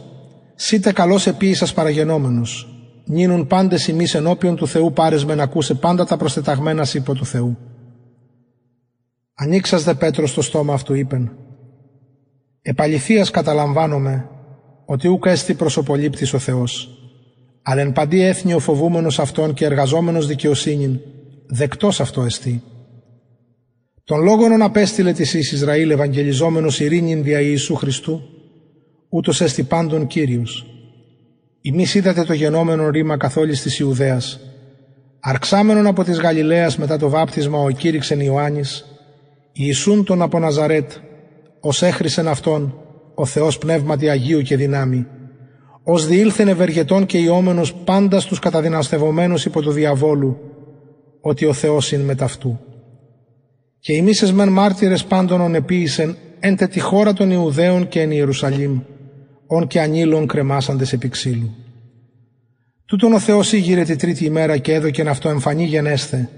Σίτε 0.55 0.91
καλός 0.91 1.27
επίησας 1.27 1.73
παραγενόμενος. 1.73 2.73
Νίνουν 3.05 3.47
πάντες 3.47 3.87
ημείς 3.87 4.13
ενώπιον 4.13 4.55
του 4.55 4.67
Θεού 4.67 4.93
πάρεσμε 4.93 5.35
να 5.35 5.43
ακούσε 5.43 5.73
πάντα 5.73 6.05
τα 6.05 6.17
προστεταγμένα 6.17 6.87
υπό 6.93 7.13
του 7.13 7.25
Θεού. 7.25 7.57
Ανοίξας 9.33 9.83
δε 9.83 9.93
Πέτρος 9.93 10.33
το 10.33 10.41
στόμα 10.41 10.73
αυτού 10.73 10.93
είπεν 10.93 11.31
Επαληθείας 12.61 13.29
καταλαμβάνομαι 13.29 14.29
ότι 14.85 15.07
ούκ 15.07 15.25
έστι 15.25 15.53
προσωπολήπτης 15.53 16.33
ο 16.33 16.39
Θεός, 16.39 16.89
αλλά 17.61 17.81
εν 17.81 17.91
παντή 17.91 18.21
έθνη 18.21 18.53
ο 18.53 18.59
φοβούμενος 18.59 19.19
αυτόν 19.19 19.53
και 19.53 19.65
εργαζόμενος 19.65 20.27
δικαιοσύνην, 20.27 20.99
δεκτός 21.51 21.99
αυτό 21.99 22.21
εστί. 22.21 22.63
Τον 24.03 24.23
λόγον 24.23 24.61
απέστειλε 24.61 25.11
της 25.11 25.33
εις 25.33 25.51
Ισραήλ 25.51 25.89
ευαγγελιζόμενος 25.89 26.79
ειρήνην 26.79 27.23
δια 27.23 27.39
Ιησού 27.39 27.75
Χριστού, 27.75 28.21
ούτως 29.09 29.41
έστι 29.41 29.63
πάντων 29.63 30.07
Κύριος. 30.07 30.65
Ημείς 31.61 31.95
είδατε 31.95 32.23
το 32.23 32.33
γενόμενο 32.33 32.89
ρήμα 32.89 33.17
καθόλης 33.17 33.61
της 33.61 33.79
Ιουδαίας, 33.79 34.39
αρξάμενον 35.19 35.87
από 35.87 36.03
της 36.03 36.19
Γαλιλαίας 36.19 36.77
μετά 36.77 36.97
το 36.97 37.09
βάπτισμα 37.09 37.59
ο 37.59 37.69
κήρυξεν 37.69 38.19
Ιωάννης, 38.19 38.85
Ιησούν 39.51 40.03
τον 40.03 40.21
από 40.21 40.39
Ναζαρέτ, 40.39 40.91
ως 41.59 41.81
έχρισεν 41.81 42.27
αυτόν, 42.27 42.73
ο 43.15 43.25
Θεός 43.25 43.57
πνεύματι 43.57 44.09
Αγίου 44.09 44.41
και 44.41 44.55
δυνάμει, 44.57 45.05
ως 45.83 46.07
διήλθεν 46.07 46.47
ευεργετών 46.47 47.05
και 47.05 47.17
ιόμενος 47.17 47.73
πάντα 47.73 48.19
στους 48.19 48.39
καταδυναστευομένους 48.39 49.45
υπό 49.45 49.61
το 49.61 49.71
διαβόλου, 49.71 50.48
ότι 51.21 51.45
ο 51.45 51.53
Θεός 51.53 51.91
είναι 51.91 52.03
μεταυτού. 52.03 52.59
Και 53.79 53.93
οι 53.93 54.01
μίσες 54.01 54.31
μεν 54.31 54.49
μάρτυρες 54.49 55.05
πάντων 55.05 55.41
ον 55.41 55.55
επίησεν 55.55 56.15
εν 56.39 56.55
τε 56.55 56.67
τη 56.67 56.79
χώρα 56.79 57.13
των 57.13 57.31
Ιουδαίων 57.31 57.87
και 57.87 58.01
εν 58.01 58.11
Ιερουσαλήμ, 58.11 58.79
ον 59.47 59.67
και 59.67 59.81
ανήλων 59.81 60.27
κρεμάσαντες 60.27 60.93
επί 60.93 61.09
ξύλου. 61.09 61.55
Τούτον 62.85 63.13
ο 63.13 63.19
Θεός 63.19 63.53
ήγηρε 63.53 63.83
τη 63.83 63.95
τρίτη 63.95 64.25
ημέρα 64.25 64.57
και 64.57 64.73
έδωκεν 64.73 65.07
αυτό 65.07 65.29
εμφανή 65.29 65.63
γενέσθε, 65.63 66.29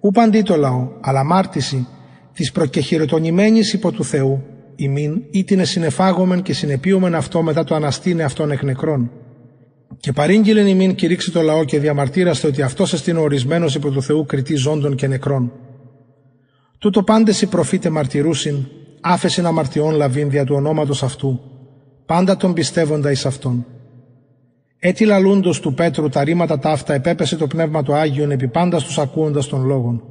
ου 0.00 0.10
παντή 0.10 0.42
το 0.42 0.56
λαό, 0.56 0.88
αλλά 1.00 1.24
μάρτυση, 1.24 1.86
της 2.32 2.52
προκεχειροτονημένης 2.52 3.72
υπό 3.72 3.92
του 3.92 4.04
Θεού, 4.04 4.42
ημίν 4.76 5.22
ή 5.30 5.44
την 5.44 5.64
συνεφάγομεν 5.64 6.42
και 6.42 6.52
συνεπίωμεν 6.52 7.14
αυτό 7.14 7.42
μετά 7.42 7.64
το 7.64 7.74
αναστήνε 7.74 8.22
αυτόν 8.22 8.50
εκ 8.50 8.62
νεκρών. 8.62 9.10
Και 10.00 10.12
παρήγγειλεν 10.12 10.66
ημίν 10.66 10.94
κηρύξει 10.94 11.30
το 11.30 11.42
λαό 11.42 11.64
και 11.64 11.78
διαμαρτύραστε 11.78 12.46
ότι 12.46 12.62
αυτός 12.62 12.92
εστίν 12.92 13.16
ορισμένος 13.16 13.74
υπό 13.74 13.90
του 13.90 14.02
Θεού 14.02 14.24
κριτή 14.26 14.54
ζώντων 14.54 14.94
και 14.94 15.06
νεκρών. 15.06 15.52
Τούτο 16.78 17.02
πάντες 17.02 17.42
οι 17.42 17.46
προφήτες 17.46 17.90
μαρτυρούσιν, 17.90 18.66
άφεσιν 19.00 19.46
αμαρτιών 19.46 19.94
λαβήν 19.94 20.30
δια 20.30 20.44
του 20.44 20.54
ονόματος 20.54 21.02
αυτού, 21.02 21.40
πάντα 22.06 22.36
τον 22.36 22.52
πιστεύοντα 22.52 23.10
εις 23.10 23.26
αυτόν. 23.26 23.66
Έτσι 24.78 25.04
λαλούντος 25.04 25.60
του 25.60 25.74
Πέτρου 25.74 26.08
τα 26.08 26.24
ρήματα 26.24 26.58
ταύτα 26.58 26.94
επέπεσε 26.94 27.36
το 27.36 27.46
Πνεύμα 27.46 27.82
του 27.82 27.94
Άγιον 27.94 28.30
επί 28.30 28.48
πάντα 28.48 28.78
τους 28.78 28.98
ακούοντας 28.98 29.46
των 29.46 29.64
λόγων. 29.64 30.02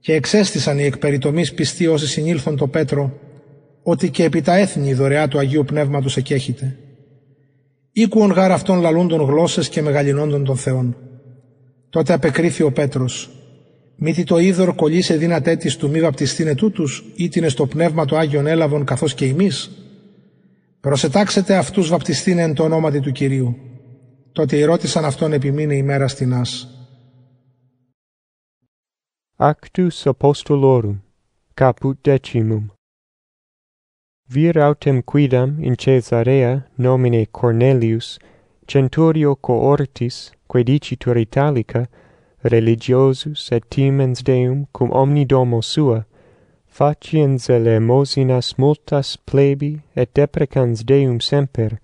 Και 0.00 0.14
εξέστησαν 0.14 0.78
οι 0.78 0.82
εκπεριτομείς 0.82 1.54
πιστοί 1.54 1.86
όσοι 1.86 2.06
συνήλθον 2.06 2.56
το 2.56 2.66
Πέτρο, 2.66 3.12
ότι 3.82 4.10
και 4.10 4.24
επί 4.24 4.40
τα 4.40 4.56
έθνη 4.56 4.88
η 4.88 4.94
δωρεά 4.94 5.28
του 5.28 5.38
Αγίου 5.38 5.64
Πνεύματος 5.64 6.16
εκέχεται. 6.16 6.76
Ήκουον 7.92 8.30
γάρ 8.30 8.52
αυτών 8.52 8.80
λαλούντων 8.80 9.20
γλώσσες 9.20 9.68
και 9.68 9.82
μεγαλυνόντων 9.82 10.44
των 10.44 10.56
Θεών. 10.56 10.96
Τότε 11.90 12.12
απεκρίθη 12.12 12.62
ο 12.62 12.72
Πέτρος, 12.72 13.30
μήτι 13.96 14.24
το 14.24 14.38
είδωρ 14.38 14.74
κολλήσε 14.74 15.16
δύνατέ 15.16 15.56
της 15.56 15.76
του 15.76 15.90
μη 15.90 16.00
βαπτιστήνε 16.00 16.54
τούτους, 16.54 17.04
ή 17.14 17.28
την 17.28 17.48
στο 17.50 17.66
πνεύμα 17.66 18.04
το 18.04 18.16
Άγιον 18.16 18.46
έλαβον 18.46 18.84
καθώς 18.84 19.14
και 19.14 19.24
εμείς. 19.24 19.70
Προσετάξετε 20.80 21.56
αυτούς 21.56 21.88
βαπτιστήνε 21.88 22.42
εν 22.42 22.54
το 22.54 22.62
ονόματι 22.62 23.00
του 23.00 23.12
Κυρίου. 23.12 23.56
Τότε 24.32 24.64
ρώτησαν 24.64 25.04
αυτόν 25.04 25.32
επιμείνε 25.32 25.74
ημέρα 25.74 26.08
στην 26.08 26.34
Άς. 26.34 26.68
Actus 29.36 30.12
Apostolorum, 30.12 31.00
caput 31.54 31.96
decimum. 32.04 32.64
Vir 34.32 34.60
autem 34.60 35.02
quidam 35.02 35.58
in 35.60 35.74
Caesarea 35.74 36.64
nomine 36.78 37.26
Cornelius 37.32 38.16
centurio 38.64 39.34
cohortis 39.34 40.30
quedicitur 40.48 41.16
Italica 41.16 41.88
religiosus 42.44 43.50
et 43.50 43.68
timens 43.68 44.22
Deum 44.22 44.68
cum 44.72 44.92
omni 44.92 45.24
domo 45.24 45.60
sua 45.60 46.04
faciens 46.68 47.48
elemosinas 47.50 48.54
multas 48.56 49.16
plebi 49.16 49.80
et 49.96 50.14
deprecans 50.14 50.84
Deum 50.84 51.18
semper 51.18 51.80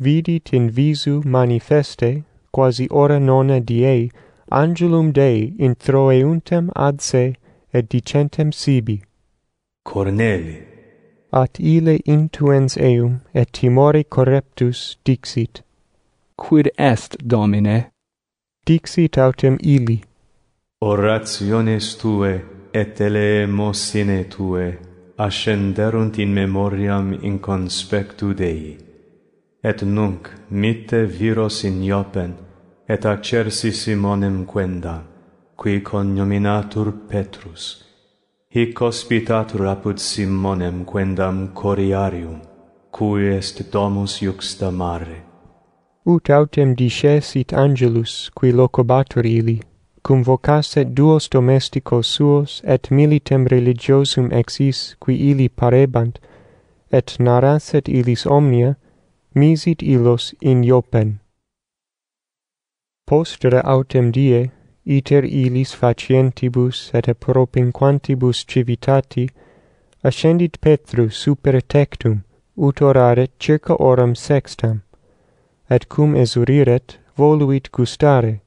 vidit 0.00 0.54
in 0.54 0.70
visu 0.70 1.20
manifeste 1.26 2.24
quasi 2.52 2.88
ora 2.90 3.18
nona 3.18 3.60
diei 3.60 4.10
angelum 4.50 5.12
Dei 5.12 5.52
introeuntem 5.58 6.70
ad 6.74 7.02
se 7.02 7.34
et 7.74 7.86
dicentem 7.90 8.50
sibi. 8.50 9.02
Corneli 9.84 10.75
at 11.32 11.58
ille 11.58 11.98
intuens 12.06 12.76
eum, 12.76 13.20
et 13.34 13.52
timori 13.52 14.04
correptus 14.04 14.98
dixit. 15.04 15.62
Quid 16.36 16.70
est, 16.78 17.16
Domine? 17.24 17.90
Dixit 18.66 19.18
autem 19.18 19.58
illi. 19.62 20.02
Orationes 20.80 21.96
tue, 21.96 22.42
et 22.74 23.00
eleemosine 23.00 24.24
tue, 24.28 24.78
ascenderunt 25.18 26.18
in 26.18 26.34
memoriam 26.34 27.12
in 27.22 27.38
conspectu 27.38 28.34
Dei. 28.34 28.76
Et 29.64 29.82
nunc 29.82 30.28
mitte 30.50 31.06
viros 31.06 31.64
in 31.64 31.82
Iopen, 31.82 32.34
et 32.88 33.04
accersi 33.04 33.72
Simonem 33.72 34.44
quenda, 34.46 35.02
qui 35.56 35.80
cognominatur 35.80 36.92
Petrus, 37.08 37.85
hic 38.56 38.78
hospitatur 38.78 39.66
apud 39.66 39.98
Simonem 39.98 40.86
quendam 40.86 41.52
coriarium, 41.52 42.40
cui 42.90 43.26
est 43.38 43.70
domus 43.70 44.22
juxta 44.22 44.70
mare. 44.70 45.18
Ut 46.06 46.30
autem 46.30 46.74
discesit 46.74 47.52
angelus, 47.52 48.30
qui 48.34 48.52
locobatur 48.52 49.26
ili, 49.26 49.60
cum 50.02 50.22
vocasset 50.22 50.94
duos 50.94 51.28
domesticos 51.28 52.06
suos, 52.06 52.62
et 52.64 52.90
militem 52.90 53.46
religiosum 53.46 54.32
exis, 54.32 54.96
qui 55.04 55.14
ili 55.30 55.48
parebant, 55.48 56.18
et 56.90 57.16
narasset 57.18 57.88
ilis 57.88 58.24
omnia, 58.26 58.76
misit 59.34 59.82
illos 59.82 60.34
in 60.40 60.64
Iopen. 60.64 61.18
Postere 63.06 63.60
autem 63.64 64.10
die, 64.12 64.50
iter 64.86 65.24
illis 65.24 65.74
facientibus 65.74 66.90
et 66.94 67.06
propinquantibus 67.18 68.44
civitati, 68.46 69.28
ascendit 70.04 70.60
Petrus 70.60 71.16
super 71.16 71.60
tectum, 71.60 72.22
ut 72.56 72.80
oraret 72.80 73.30
circa 73.38 73.74
oram 73.74 74.14
sextam, 74.14 74.82
et 75.68 75.88
cum 75.88 76.14
esuriret 76.14 76.98
voluit 77.16 77.70
gustare. 77.72 78.40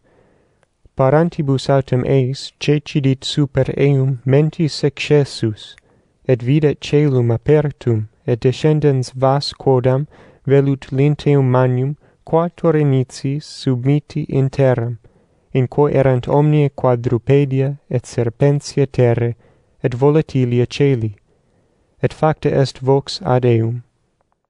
Parantibus 0.96 1.70
autem 1.70 2.04
eis 2.06 2.54
cecidit 2.60 3.24
super 3.24 3.74
eum 3.78 4.20
mentis 4.26 4.84
excessus, 4.84 5.76
et 6.28 6.42
videt 6.42 6.80
celum 6.80 7.32
apertum, 7.32 8.08
et 8.26 8.40
descendens 8.40 9.12
vas 9.16 9.54
quodam 9.54 10.08
velut 10.46 10.92
linteum 10.92 11.50
magnum, 11.52 11.98
quator 12.24 12.76
initiis 12.76 13.44
submiti 13.44 14.26
in 14.30 14.50
terram, 14.50 15.00
in 15.54 15.68
quo 15.68 15.88
erant 15.88 16.28
omnia 16.28 16.70
quadrupedia 16.70 17.78
et 17.90 18.06
serpentia 18.06 18.86
terre 18.88 19.36
et 19.84 19.94
volatilia 19.96 20.66
celi. 20.66 21.16
Et 22.02 22.14
facta 22.14 22.50
est 22.50 22.80
vox 22.82 23.22
ad 23.22 23.46
eum. 23.46 23.82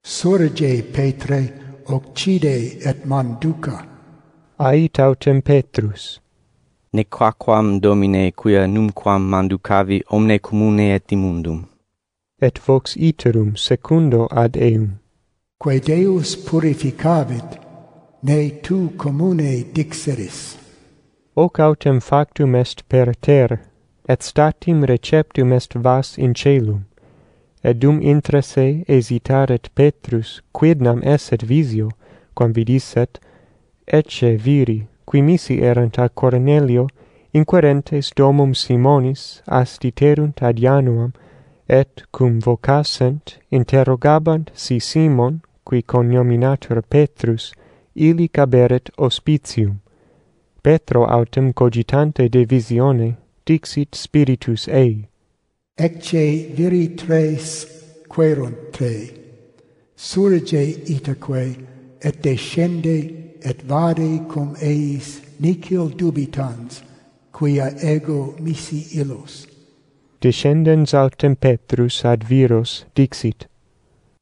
Surge 0.02 0.82
petre 0.92 1.40
occide 1.86 2.78
et 2.88 3.04
manduca. 3.04 3.86
Ait 4.58 4.98
autem 4.98 5.42
petrus. 5.42 6.20
Ne 6.92 7.04
quaquam 7.04 7.80
domine 7.80 8.32
quia 8.32 8.66
numquam 8.66 9.22
manducavi 9.22 10.02
omne 10.10 10.38
commune 10.38 10.94
et 10.94 11.12
immundum 11.12 11.66
et 12.40 12.58
vox 12.58 12.96
iterum 12.96 13.54
secundo 13.56 14.26
ad 14.30 14.56
eum. 14.56 14.98
Quae 15.58 15.80
deus 15.80 16.36
purificavit 16.36 17.58
ne 18.22 18.60
tu 18.62 18.90
commune 18.96 19.64
dixeris. 19.72 20.59
Hoc 21.36 21.60
autem 21.60 22.00
factum 22.00 22.56
est 22.56 22.82
per 22.88 23.14
ter, 23.14 23.60
et 24.08 24.22
statim 24.22 24.82
receptum 24.82 25.52
est 25.52 25.74
vas 25.74 26.18
in 26.18 26.34
celum. 26.34 26.86
Et 27.62 27.78
dum 27.78 28.00
intra 28.02 28.42
se 28.42 28.84
hesitaret 28.88 29.68
Petrus, 29.76 30.42
quidnam 30.52 31.00
esset 31.04 31.42
visio, 31.42 31.88
quam 32.34 32.52
vidisset, 32.52 33.20
ecce 33.86 34.36
viri, 34.36 34.88
qui 35.06 35.22
misi 35.22 35.60
erant 35.62 35.98
a 35.98 36.08
Cornelio, 36.08 36.88
inquerentes 37.32 38.10
domum 38.16 38.52
Simonis 38.52 39.42
astiterunt 39.46 40.42
ad 40.42 40.58
Januam, 40.58 41.12
et 41.68 42.02
cum 42.10 42.40
vocassent 42.40 43.38
interrogabant 43.52 44.50
si 44.54 44.80
Simon 44.80 45.42
qui 45.64 45.82
cognominatur 45.82 46.82
Petrus 46.82 47.52
illi 47.94 48.28
caberet 48.28 48.90
hospitium 48.98 49.78
Petro 50.62 51.04
autem 51.04 51.52
cogitante 51.52 52.28
de 52.28 52.44
visione 52.44 53.16
dixit 53.46 53.94
spiritus 53.94 54.68
ei. 54.68 55.08
Ecce 55.78 56.52
viri 56.54 56.88
tres 56.96 57.66
querunt 58.08 58.72
te, 58.72 58.94
surge 59.96 60.62
itaque, 60.86 61.56
et 62.02 62.22
descende, 62.22 62.98
et 63.42 63.62
vade 63.62 64.28
cum 64.28 64.54
eis 64.60 65.20
nihil 65.40 65.88
dubitans, 65.96 66.82
quia 67.32 67.70
ego 67.82 68.34
misi 68.40 68.84
illos. 69.00 69.46
Descendens 70.20 70.92
autem 70.92 71.34
Petrus 71.34 72.04
ad 72.04 72.24
viros 72.28 72.84
dixit, 72.94 73.48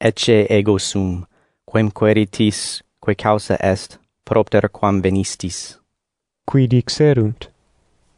Ecce 0.00 0.46
ego 0.48 0.78
sum, 0.78 1.26
quem 1.66 1.90
queritis, 1.90 2.82
quae 3.00 3.16
causa 3.16 3.58
est, 3.60 3.98
propter 4.24 4.68
quam 4.68 5.02
venistis 5.02 5.80
qui 6.48 6.66
dixerunt. 6.66 7.50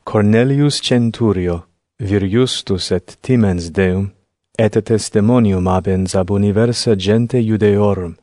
Cornelius 0.05 0.81
Centurio, 0.81 1.65
vir 1.99 2.23
justus 2.27 2.91
et 2.93 3.17
timens 3.23 3.71
Deum, 3.71 4.13
et 4.59 4.77
testimonium 4.85 5.67
abens 5.69 6.15
ab 6.15 6.31
universa 6.31 6.95
gente 6.97 7.39
judeorum, 7.43 8.17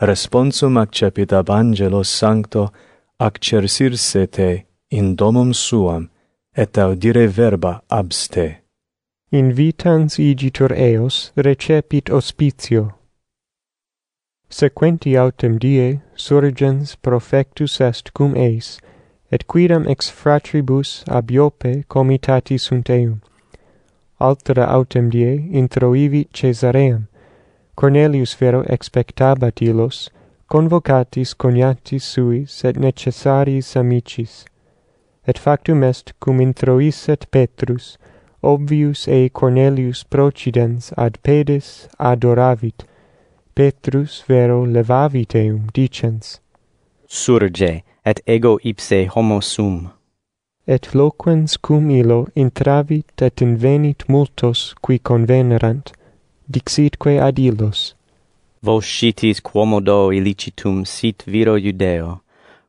responsum 0.00 0.76
accepit 0.78 1.32
ab 1.32 1.50
angelo 1.50 2.02
sancto, 2.02 2.72
accersirse 3.18 4.26
te 4.30 4.64
in 4.90 5.14
domum 5.16 5.52
suam, 5.52 6.08
et 6.56 6.78
audire 6.78 7.26
verba 7.28 7.82
abste. 7.88 8.62
Invitans 9.32 10.18
igitur 10.18 10.72
eos 10.72 11.32
recepit 11.36 12.10
hospitio 12.10 12.92
Sequenti 14.52 15.16
autem 15.16 15.56
die 15.58 16.00
surgens 16.14 16.96
profectus 16.96 17.80
est 17.80 18.12
cum 18.12 18.34
eis, 18.36 18.78
et 19.32 19.46
quidam 19.46 19.86
ex 19.88 20.10
fratribus 20.10 21.02
ab 21.08 21.30
Iope 21.30 21.84
comitati 21.88 22.58
sunt 22.58 22.88
eum. 22.88 23.20
Altera 24.20 24.66
autem 24.66 25.08
die 25.10 25.48
introivit 25.50 26.28
Caesaream. 26.32 27.08
Cornelius 27.74 28.34
vero 28.34 28.62
expectabat 28.68 29.62
illos, 29.62 30.10
convocatis 30.48 31.34
cognatis 31.34 32.04
suis 32.04 32.64
et 32.64 32.76
necessariis 32.76 33.74
amicis. 33.74 34.44
Et 35.26 35.38
factum 35.38 35.82
est 35.82 36.12
cum 36.20 36.40
introisset 36.40 37.26
Petrus, 37.30 37.96
obvius 38.42 39.08
ei 39.08 39.30
Cornelius 39.30 40.04
procidens 40.04 40.92
ad 40.96 41.18
pedes 41.22 41.88
adoravit. 41.98 42.84
Petrus 43.54 44.22
vero 44.28 44.64
levavit 44.66 45.34
eum 45.34 45.66
dicens. 45.72 46.40
Surge, 47.06 47.82
et 48.04 48.20
ego 48.26 48.58
ipse 48.62 49.06
homo 49.14 49.40
sum. 49.40 49.90
Et 50.66 50.94
loquens 50.94 51.56
cum 51.56 51.90
illo 51.90 52.26
intravit 52.36 53.22
et 53.22 53.42
invenit 53.42 54.08
multos 54.08 54.74
qui 54.82 54.98
convenerant, 55.00 55.92
dixitque 56.48 57.18
ad 57.20 57.38
illos. 57.38 57.94
Vos 58.62 58.84
scitis 58.84 59.40
quomodo 59.40 60.12
illicitum 60.12 60.84
sit 60.84 61.24
viro 61.26 61.56
judeo, 61.58 62.20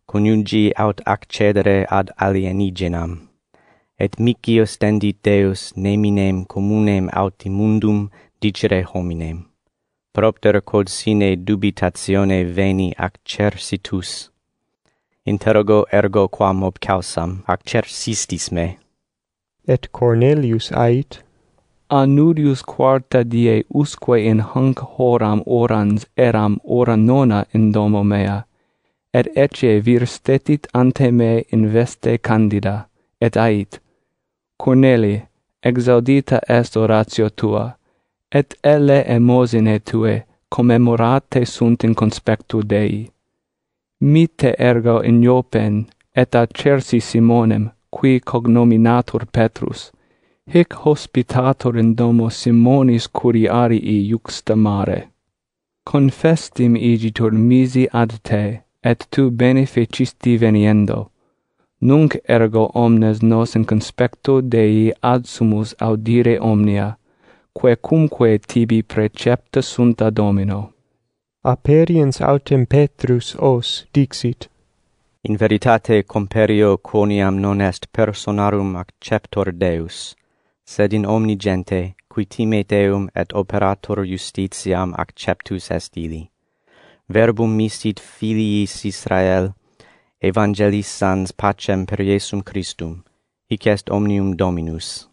coniugi 0.07 0.71
aut 0.75 1.01
accedere 1.05 1.85
ad 1.89 2.09
alienigenam. 2.17 3.29
Et 3.99 4.19
mici 4.19 4.59
ostendit 4.59 5.17
Deus 5.23 5.73
neminem 5.75 6.45
communem 6.45 7.09
aut 7.13 7.45
immundum 7.45 8.09
dicere 8.41 8.83
hominem. 8.83 9.45
Propter 10.13 10.61
quod 10.61 10.89
sine 10.89 11.35
dubitatione 11.35 12.43
veni 12.43 12.93
accersitus 12.97 14.32
interrogo 15.25 15.85
ergo 15.91 16.27
quam 16.27 16.63
ob 16.63 16.79
causam 16.79 17.43
accersistis 17.47 18.51
me. 18.51 18.77
Et 19.67 19.91
Cornelius 19.91 20.71
ait, 20.71 21.23
Anurius 21.89 22.61
quarta 22.63 23.23
die 23.23 23.63
usque 23.69 24.17
in 24.17 24.39
hunc 24.39 24.77
horam 24.95 25.43
orans 25.45 26.05
eram 26.17 26.59
ora 26.63 26.97
nona 26.97 27.45
in 27.53 27.71
domo 27.71 28.03
mea, 28.03 28.45
et 29.13 29.27
ecce 29.35 29.79
vir 29.85 30.05
stetit 30.05 30.67
ante 30.73 31.11
me 31.11 31.43
in 31.49 31.69
veste 31.73 32.17
candida, 32.17 32.87
et 33.21 33.37
ait, 33.37 33.79
Corneli, 34.57 35.21
exaudita 35.61 36.39
est 36.47 36.75
oratio 36.77 37.29
tua, 37.29 37.77
et 38.31 38.55
elle 38.63 39.03
emosine 39.05 39.79
tue 39.79 40.25
commemorate 40.49 41.45
sunt 41.45 41.83
in 41.83 41.93
conspectu 41.93 42.61
Dei 42.63 43.09
mite 44.03 44.53
ergo 44.59 44.99
in 45.01 45.23
Iopen, 45.23 45.87
et 46.13 46.35
acersi 46.35 46.99
Simonem, 46.99 47.71
qui 47.89 48.19
cognominatur 48.19 49.25
Petrus, 49.31 49.91
hic 50.45 50.73
hospitator 50.73 51.77
in 51.77 51.95
domo 51.95 52.27
Simonis 52.29 53.07
curiarii 53.07 54.09
iuxta 54.09 54.55
mare. 54.55 55.09
Confestim 55.85 56.75
igitur 56.75 57.31
misi 57.31 57.87
ad 57.93 58.19
te, 58.23 58.63
et 58.83 59.07
tu 59.09 59.31
beneficisti 59.31 60.37
veniendo. 60.37 61.09
Nunc 61.79 62.17
ergo 62.27 62.71
omnes 62.75 63.21
nos 63.21 63.55
in 63.55 63.65
conspecto 63.65 64.41
Dei 64.41 64.91
ad 65.01 65.25
sumus 65.25 65.75
audire 65.79 66.37
omnia, 66.39 66.97
quae 67.53 67.75
cumque 67.77 68.39
tibi 68.39 68.83
precepta 68.83 69.61
sunt 69.61 70.01
ad 70.01 70.13
Domino 70.13 70.72
aperiens 71.43 72.21
autem 72.21 72.65
Petrus 72.65 73.35
os 73.35 73.85
dixit. 73.91 74.49
In 75.23 75.35
veritate 75.35 76.03
comperio 76.03 76.77
quoniam 76.77 77.35
non 77.35 77.61
est 77.61 77.87
personarum 77.91 78.77
acceptor 78.77 79.51
Deus, 79.51 80.15
sed 80.63 80.93
in 80.93 81.05
omni 81.05 81.35
gente, 81.35 81.95
qui 82.07 82.25
timet 82.25 82.71
eum 82.71 83.09
et 83.13 83.33
operator 83.33 84.05
justitiam 84.05 84.93
acceptus 84.97 85.69
est 85.71 85.97
ili. 85.97 86.29
Verbum 87.09 87.55
misit 87.55 87.99
filiis 87.99 88.85
Israel, 88.85 89.53
evangelissans 90.21 91.31
pacem 91.31 91.85
per 91.85 91.99
Iesum 91.99 92.41
Christum, 92.43 93.03
hic 93.49 93.67
est 93.67 93.89
omnium 93.89 94.35
Dominus. 94.37 95.12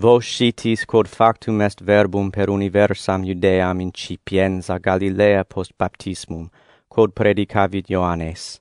Vos 0.00 0.24
citis 0.24 0.84
quod 0.86 1.08
factum 1.08 1.60
est 1.60 1.80
verbum 1.80 2.30
per 2.30 2.48
universam 2.50 3.24
Judeam 3.24 3.80
incipienza 3.80 4.78
Galilea 4.78 5.42
post 5.44 5.72
baptismum, 5.76 6.50
quod 6.88 7.10
predicavit 7.12 7.90
Ioannes. 7.90 8.60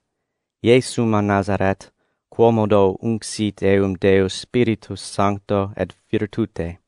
Iesum 0.64 1.14
a 1.14 1.22
Nazaret, 1.22 1.92
quomodo 2.28 2.98
unxit 3.04 3.62
eum 3.62 3.94
Deus 3.94 4.34
Spiritus 4.34 5.02
Sancto 5.02 5.72
et 5.76 5.94
virtute, 6.10 6.80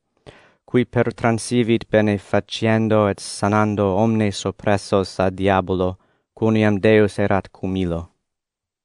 qui 0.64 0.84
pertransivit 0.84 1.86
benefaciendo 1.88 3.06
et 3.08 3.20
sanando 3.20 3.94
omnes 3.94 4.44
oppressos 4.46 5.20
a 5.20 5.30
diabolo, 5.30 5.96
quoniam 6.34 6.80
Deus 6.80 7.18
erat 7.18 7.52
cum 7.52 7.76
illo 7.76 8.09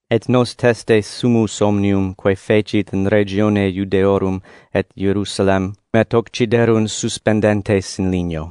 et 0.09 0.29
nos 0.29 0.55
teste 0.55 1.01
sumus 1.01 1.51
somnium 1.51 2.13
quae 2.15 2.35
fecit 2.35 2.93
in 2.93 3.07
regione 3.07 3.67
Judeorum 3.71 4.41
et 4.73 4.87
Jerusalem 4.95 5.73
et 5.93 6.13
occiderunt 6.13 6.89
suspendentes 6.89 7.99
in 7.99 8.11
ligno 8.11 8.43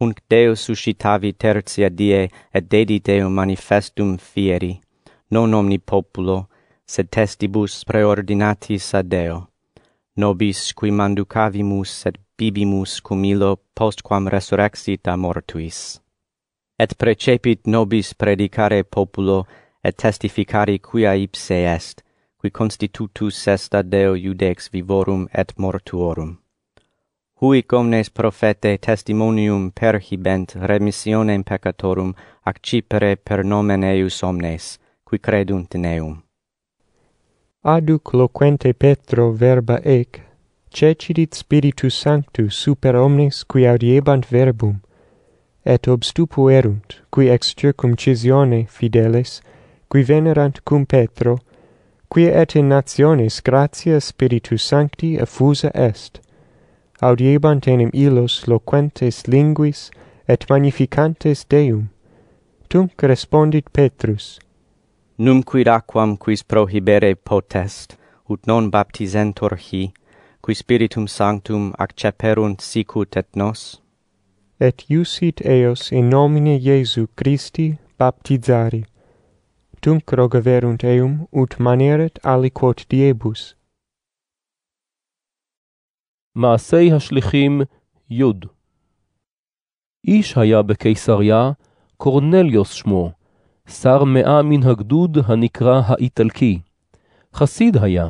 hunc 0.00 0.18
Deus 0.30 0.60
suscitavi 0.66 1.32
tertia 1.32 1.88
die 1.88 2.30
et 2.52 2.70
dedit 2.70 3.08
eum 3.08 3.32
manifestum 3.32 4.16
fieri 4.18 4.80
non 5.30 5.54
omni 5.54 5.78
populo 5.78 6.48
sed 6.86 7.08
testibus 7.08 7.82
preordinatis 7.84 8.92
ad 8.94 9.08
Deo. 9.08 9.48
Nobis 10.16 10.72
qui 10.76 10.90
manducavimus 10.90 12.06
et 12.06 12.16
bibimus 12.38 13.00
cum 13.00 13.24
illo 13.24 13.56
postquam 13.74 14.28
resurrexit 14.28 15.08
a 15.08 15.16
mortuis. 15.16 16.00
Et 16.78 16.94
precepit 16.98 17.66
nobis 17.66 18.14
predicare 18.14 18.82
populo 18.84 19.46
et 19.84 19.96
testificari 19.96 20.78
quia 20.80 21.14
ipse 21.14 21.50
est, 21.50 22.02
qui 22.40 22.50
constitutus 22.50 23.46
est 23.48 23.74
ad 23.74 23.90
Deo 23.90 24.14
iudex 24.14 24.70
vivorum 24.72 25.28
et 25.32 25.52
mortuorum. 25.56 26.38
Hui 27.40 27.64
omnes 27.72 28.08
profete 28.10 28.78
testimonium 28.78 29.70
perhibent 29.70 30.54
remissionem 30.54 31.42
peccatorum 31.42 32.14
accipere 32.44 33.16
per 33.16 33.44
nomen 33.44 33.84
eius 33.84 34.22
omnes, 34.22 34.78
qui 35.04 35.18
credunt 35.18 35.74
in 35.74 35.84
eum. 35.84 36.22
Aduc 37.62 38.12
loquente 38.12 38.72
Petro 38.72 39.32
verba 39.32 39.80
ec, 39.84 40.20
cecidit 40.70 41.34
Spiritus 41.34 41.94
Sanctus 41.94 42.54
super 42.54 42.94
omnes 42.96 43.44
qui 43.44 43.66
audiebant 43.66 44.26
verbum, 44.30 44.80
et 45.64 45.88
obstupuerunt, 45.88 47.02
qui 47.10 47.28
ex 47.28 47.54
circumcisione 47.54 48.66
fideles 48.68 49.42
qui 49.90 50.02
venerant 50.02 50.64
cum 50.64 50.86
Petro, 50.86 51.38
qui 52.12 52.24
et 52.26 52.56
in 52.56 52.68
nationes 52.68 53.40
gratia 53.40 54.00
Spiritus 54.00 54.62
Sancti 54.62 55.16
effusa 55.16 55.70
est. 55.74 56.20
Audiebant 57.00 57.66
enim 57.66 57.90
illos 57.92 58.46
loquentes 58.46 59.26
linguis, 59.26 59.90
et 60.28 60.48
magnificantes 60.48 61.44
Deum. 61.48 61.88
Tunc 62.68 63.02
respondit 63.02 63.70
Petrus, 63.72 64.38
Num 65.16 65.42
quid 65.42 65.68
aquam 65.68 66.16
quis 66.16 66.42
prohibere 66.42 67.14
potest, 67.14 67.96
ut 68.28 68.46
non 68.46 68.70
baptizentur 68.70 69.54
hi, 69.56 69.92
qui 70.42 70.54
Spiritum 70.54 71.06
Sanctum 71.06 71.72
acceperunt 71.78 72.60
sicut 72.60 73.16
et 73.16 73.28
nos? 73.36 73.80
Et 74.58 74.84
iusit 74.88 75.40
eos 75.44 75.92
in 75.92 76.08
nomine 76.10 76.58
Iesu 76.58 77.06
Christi 77.14 77.78
baptizari. 77.98 78.84
Tunc 79.84 80.12
rogaverunt 80.18 80.82
eum 80.92 81.12
ut 81.40 81.52
maneret 81.60 82.18
aliquot 82.24 82.78
diebus. 82.90 83.54
מעשי 86.34 86.92
השליחים 86.92 87.62
י. 88.10 88.22
איש 90.04 90.38
היה 90.38 90.62
בקיסריה, 90.62 91.52
קורנליוס 91.96 92.72
שמו, 92.72 93.10
שר 93.68 94.04
מאה 94.04 94.42
מן 94.42 94.62
הגדוד 94.62 95.18
הנקרא 95.26 95.80
האיטלקי. 95.86 96.60
חסיד 97.34 97.76
היה, 97.76 98.08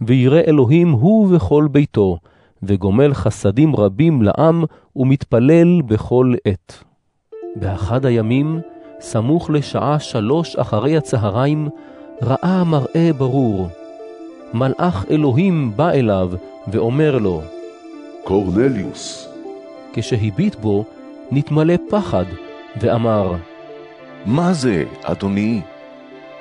וירא 0.00 0.40
אלוהים 0.40 0.90
הוא 0.90 1.36
וכל 1.36 1.68
ביתו, 1.72 2.18
וגומל 2.62 3.14
חסדים 3.14 3.76
רבים 3.76 4.22
לעם, 4.22 4.64
ומתפלל 4.96 5.82
בכל 5.82 6.34
עת. 6.44 6.84
באחד 7.56 8.06
הימים, 8.06 8.60
סמוך 9.00 9.50
לשעה 9.50 9.98
שלוש 9.98 10.56
אחרי 10.56 10.96
הצהריים, 10.96 11.68
ראה 12.22 12.64
מראה 12.64 13.10
ברור. 13.18 13.68
מלאך 14.54 15.04
אלוהים 15.10 15.72
בא 15.76 15.90
אליו, 15.90 16.30
ואומר 16.68 17.18
לו, 17.18 17.42
קורנליוס. 18.24 19.28
כשהביט 19.92 20.54
בו, 20.54 20.84
נתמלא 21.30 21.74
פחד, 21.90 22.24
ואמר, 22.80 23.34
מה 24.26 24.52
זה, 24.52 24.84
אדוני? 25.02 25.60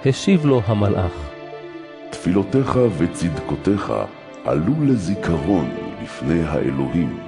השיב 0.05 0.45
לו 0.45 0.61
המלאך, 0.65 1.29
תפילותיך 2.09 2.79
וצדקותיך 2.97 3.93
עלו 4.45 4.73
לזיכרון 4.85 5.69
לפני 6.03 6.41
האלוהים, 6.43 7.19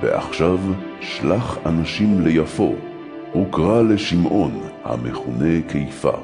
ועכשיו 0.00 0.58
שלח 1.00 1.58
אנשים 1.66 2.20
ליפו, 2.20 2.74
וקרא 3.36 3.82
לשמעון 3.82 4.60
המכונה 4.84 5.62
קיפה. 5.68 6.16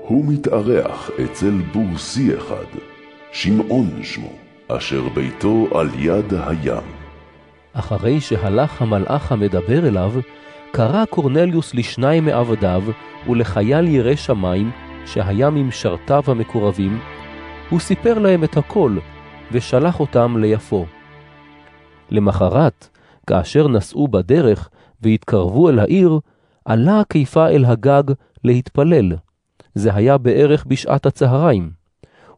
הוא 0.00 0.24
מתארח 0.28 1.10
אצל 1.24 1.50
בורסי 1.72 2.36
אחד, 2.36 2.78
שמעון 3.32 4.02
שמו, 4.02 4.32
אשר 4.68 5.08
ביתו 5.14 5.68
על 5.74 5.88
יד 5.98 6.34
הים. 6.34 6.82
אחרי 7.72 8.20
שהלך 8.20 8.82
המלאך 8.82 9.32
המדבר 9.32 9.88
אליו, 9.88 10.12
קרא 10.72 11.04
קורנליוס 11.04 11.74
לשניים 11.74 12.24
מעבדיו 12.24 12.82
ולחייל 13.28 13.88
ירא 13.88 14.16
שמיים, 14.16 14.70
שהיה 15.06 15.50
ממשרתיו 15.50 16.22
המקורבים, 16.26 16.98
הוא 17.70 17.80
סיפר 17.80 18.18
להם 18.18 18.44
את 18.44 18.56
הכל, 18.56 18.96
ושלח 19.52 20.00
אותם 20.00 20.36
ליפו. 20.38 20.86
למחרת, 22.10 22.88
כאשר 23.26 23.68
נסעו 23.68 24.08
בדרך 24.08 24.70
והתקרבו 25.02 25.68
אל 25.68 25.78
העיר, 25.78 26.18
עלה 26.64 27.02
קיפה 27.08 27.48
אל 27.48 27.64
הגג 27.64 28.02
להתפלל. 28.44 29.12
זה 29.74 29.94
היה 29.94 30.18
בערך 30.18 30.64
בשעת 30.66 31.06
הצהריים. 31.06 31.70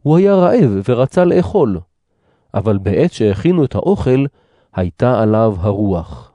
הוא 0.01 0.17
היה 0.17 0.35
רעב 0.35 0.81
ורצה 0.89 1.25
לאכול, 1.25 1.79
אבל 2.53 2.77
בעת 2.77 3.13
שהכינו 3.13 3.65
את 3.65 3.75
האוכל, 3.75 4.25
הייתה 4.75 5.21
עליו 5.21 5.55
הרוח. 5.59 6.31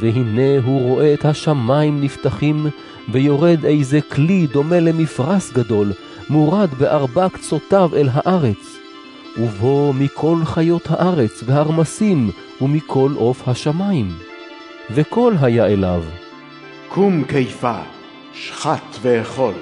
והנה 0.00 0.58
הוא 0.64 0.90
רואה 0.90 1.14
את 1.14 1.24
השמיים 1.24 2.00
נפתחים, 2.00 2.66
ויורד 3.12 3.64
איזה 3.64 4.00
כלי 4.00 4.46
דומה 4.46 4.80
למפרש 4.80 5.52
גדול, 5.52 5.92
מורד 6.30 6.68
בארבע 6.78 7.28
קצותיו 7.28 7.90
אל 7.96 8.08
הארץ, 8.12 8.78
ובו 9.38 9.92
מכל 9.92 10.36
חיות 10.44 10.82
הארץ 10.90 11.42
והרמסים, 11.46 12.30
ומכל 12.60 13.12
עוף 13.16 13.48
השמיים. 13.48 14.25
וקול 14.90 15.36
היה 15.40 15.66
אליו, 15.66 16.02
קום 16.88 17.24
קיפה, 17.24 17.78
שחט 18.32 18.96
ואכול. 19.02 19.54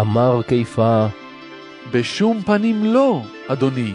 אמר 0.00 0.42
קיפה, 0.42 1.06
בשום 1.90 2.40
פנים 2.42 2.84
לא, 2.84 3.22
אדוני, 3.48 3.92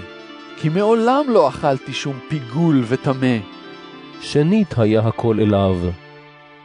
כי 0.57 0.69
מעולם 0.69 1.25
לא 1.27 1.49
אכלתי 1.49 1.93
שום 1.93 2.19
פיגול 2.27 2.83
וטמא. 2.87 3.37
שנית 4.21 4.77
היה 4.77 5.01
הקול 5.01 5.39
אליו, 5.39 5.77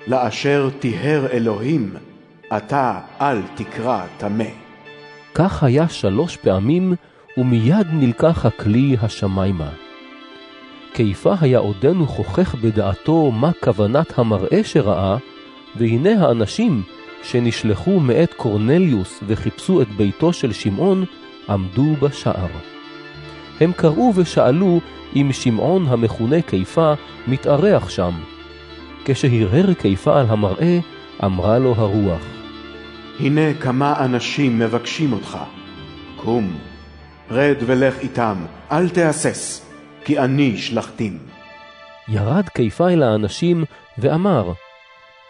לאשר 0.06 0.68
טיהר 0.78 1.26
אלוהים, 1.32 1.94
אתה 2.56 3.00
אל 3.20 3.42
תקרא 3.54 4.02
טמא. 4.18 4.44
כך 5.34 5.62
היה 5.62 5.88
שלוש 5.88 6.36
פעמים, 6.36 6.94
ומיד 7.38 7.86
נלקח 7.92 8.46
הכלי 8.46 8.96
השמיימה. 9.02 9.70
קיפה 10.92 11.34
היה 11.40 11.58
עודנו 11.58 12.06
חוכך 12.06 12.54
בדעתו 12.54 13.30
מה 13.30 13.50
כוונת 13.64 14.18
המראה 14.18 14.64
שראה, 14.64 15.16
והנה 15.76 16.26
האנשים 16.26 16.82
שנשלחו 17.22 18.00
מאת 18.00 18.34
קורנליוס 18.34 19.20
וחיפשו 19.26 19.82
את 19.82 19.88
ביתו 19.88 20.32
של 20.32 20.52
שמעון, 20.52 21.04
עמדו 21.48 21.94
בשער. 22.00 22.48
הם 23.60 23.72
קראו 23.72 24.12
ושאלו 24.16 24.80
אם 25.16 25.28
שמעון 25.32 25.86
המכונה 25.88 26.42
קיפה 26.42 26.92
מתארח 27.26 27.88
שם. 27.88 28.12
כשהרהר 29.04 29.74
קיפה 29.74 30.20
על 30.20 30.26
המראה, 30.28 30.78
אמרה 31.24 31.58
לו 31.58 31.74
הרוח, 31.76 32.22
הנה 33.20 33.54
כמה 33.54 34.04
אנשים 34.04 34.58
מבקשים 34.58 35.12
אותך. 35.12 35.38
קום, 36.16 36.58
רד 37.30 37.56
ולך 37.66 37.98
איתם, 37.98 38.36
אל 38.72 38.88
תהסס, 38.88 39.69
כי 40.04 40.18
אני 40.18 40.56
שלחתים. 40.56 41.18
ירד 42.08 42.48
קיפה 42.48 42.90
אל 42.90 43.02
האנשים 43.02 43.64
ואמר, 43.98 44.52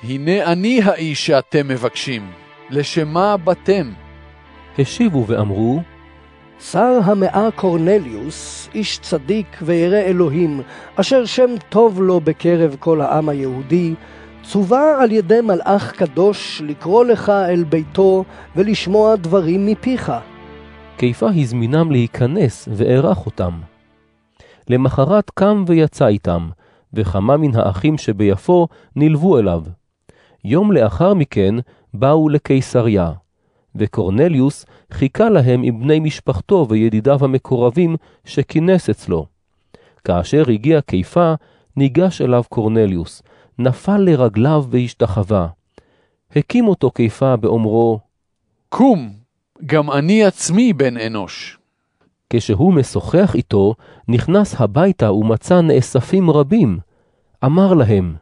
הנה 0.03 0.53
אני 0.53 0.83
האיש 0.83 1.27
שאתם 1.27 1.69
מבקשים, 1.69 2.31
לשם 2.71 3.09
מה 3.09 3.37
באתם? 3.37 3.93
השיבו 4.79 5.25
ואמרו, 5.27 5.83
שר 6.61 6.99
המאה 7.05 7.49
קורנליוס, 7.57 8.69
איש 8.75 8.99
צדיק 8.99 9.59
וירא 9.63 9.99
אלוהים, 9.99 10.63
אשר 10.97 11.25
שם 11.25 11.51
טוב 11.69 12.03
לו 12.03 12.21
בקרב 12.21 12.77
כל 12.79 13.01
העם 13.01 13.29
היהודי, 13.29 13.95
צווה 14.43 15.03
על 15.03 15.13
ידי 15.13 15.41
מלאך 15.41 15.93
קדוש 15.93 16.63
לקרוא 16.67 17.05
לך 17.05 17.29
אל 17.29 17.65
ביתו 17.65 18.25
ולשמוע 18.57 19.17
דברים 19.17 19.67
מפיך. 19.67 20.13
קיפה 20.97 21.29
הזמינם 21.37 21.91
להיכנס 21.91 22.69
ואירח 22.73 23.27
אותם. 23.27 23.70
למחרת 24.71 25.31
קם 25.31 25.65
ויצא 25.67 26.07
איתם, 26.07 26.49
וכמה 26.95 27.37
מן 27.37 27.57
האחים 27.57 27.99
שביפו 27.99 28.69
נלוו 28.97 29.39
אליו. 29.39 29.63
יום 30.45 30.73
לאחר 30.73 31.15
מכן 31.15 31.55
באו 31.95 32.29
לקיסריה, 32.29 33.13
וקורנליוס 33.75 34.67
חיכה 34.93 35.31
להם 35.31 35.63
עם 35.63 35.81
בני 35.81 36.01
משפחתו 36.01 36.67
וידידיו 36.69 37.19
המקורבים 37.25 37.97
שכינס 38.25 38.91
אצלו. 38.91 39.27
כאשר 40.05 40.43
הגיע 40.51 40.81
קיפה, 40.81 41.35
ניגש 41.77 42.21
אליו 42.21 42.43
קורנליוס, 42.49 43.23
נפל 43.59 43.99
לרגליו 43.99 44.65
והשתחווה. 44.71 45.47
הקים 46.37 46.69
אותו 46.69 46.91
קיפה 46.91 47.37
באומרו, 47.37 48.01
קום, 48.69 49.13
גם 49.67 49.91
אני 49.91 50.25
עצמי 50.25 50.73
בן 50.73 50.97
אנוש. 50.97 51.60
כשהוא 52.31 52.73
משוחח 52.73 53.35
איתו, 53.35 53.75
נכנס 54.09 54.61
הביתה 54.61 55.13
ומצא 55.13 55.61
נאספים 55.61 56.31
רבים. 56.31 56.79
אמר 57.45 57.75
להם, 57.75 58.15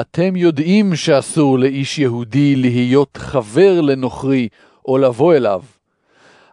אתם 0.00 0.36
יודעים 0.36 0.96
שאסור 0.96 1.58
לאיש 1.58 1.98
יהודי 1.98 2.56
להיות 2.56 3.16
חבר 3.16 3.80
לנוכרי 3.80 4.48
או 4.88 4.98
לבוא 4.98 5.34
אליו. 5.34 5.62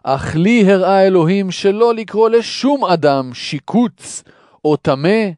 אך 0.04 0.36
לי 0.36 0.72
הראה 0.72 1.06
אלוהים 1.06 1.50
שלא 1.50 1.94
לקרוא 1.94 2.28
לשום 2.28 2.84
אדם 2.84 3.34
שיקוץ 3.34 4.24
או 4.64 4.76
טמא, 4.76 5.30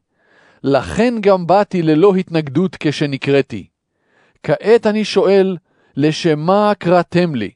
לכן 0.63 1.13
גם 1.21 1.47
באתי 1.47 1.81
ללא 1.81 2.15
התנגדות 2.15 2.75
כשנקראתי. 2.79 3.67
כעת 4.43 4.87
אני 4.87 5.05
שואל, 5.05 5.57
לשם 5.97 6.39
מה 6.39 6.71
קראתם 6.79 7.35
לי? 7.35 7.49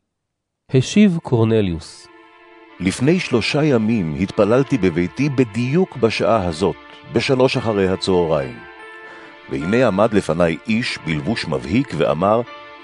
השיב 0.73 1.17
קורנליוס. 1.23 2.08
לפני 2.79 3.19
שלושה 3.19 3.63
ימים 3.63 4.15
התפללתי 4.19 4.77
בביתי 4.77 5.29
בדיוק 5.29 5.97
בשעה 5.97 6.45
הזאת, 6.45 6.75
בשלוש 7.13 7.57
אחרי 7.57 7.87
הצהריים. 7.87 8.57
והנה 9.49 9.87
עמד 9.87 10.13
לפניי 10.13 10.57
איש 10.67 10.99
בלבוש 11.05 11.47
מבהיק 11.47 11.93
ואמר, 11.97 12.41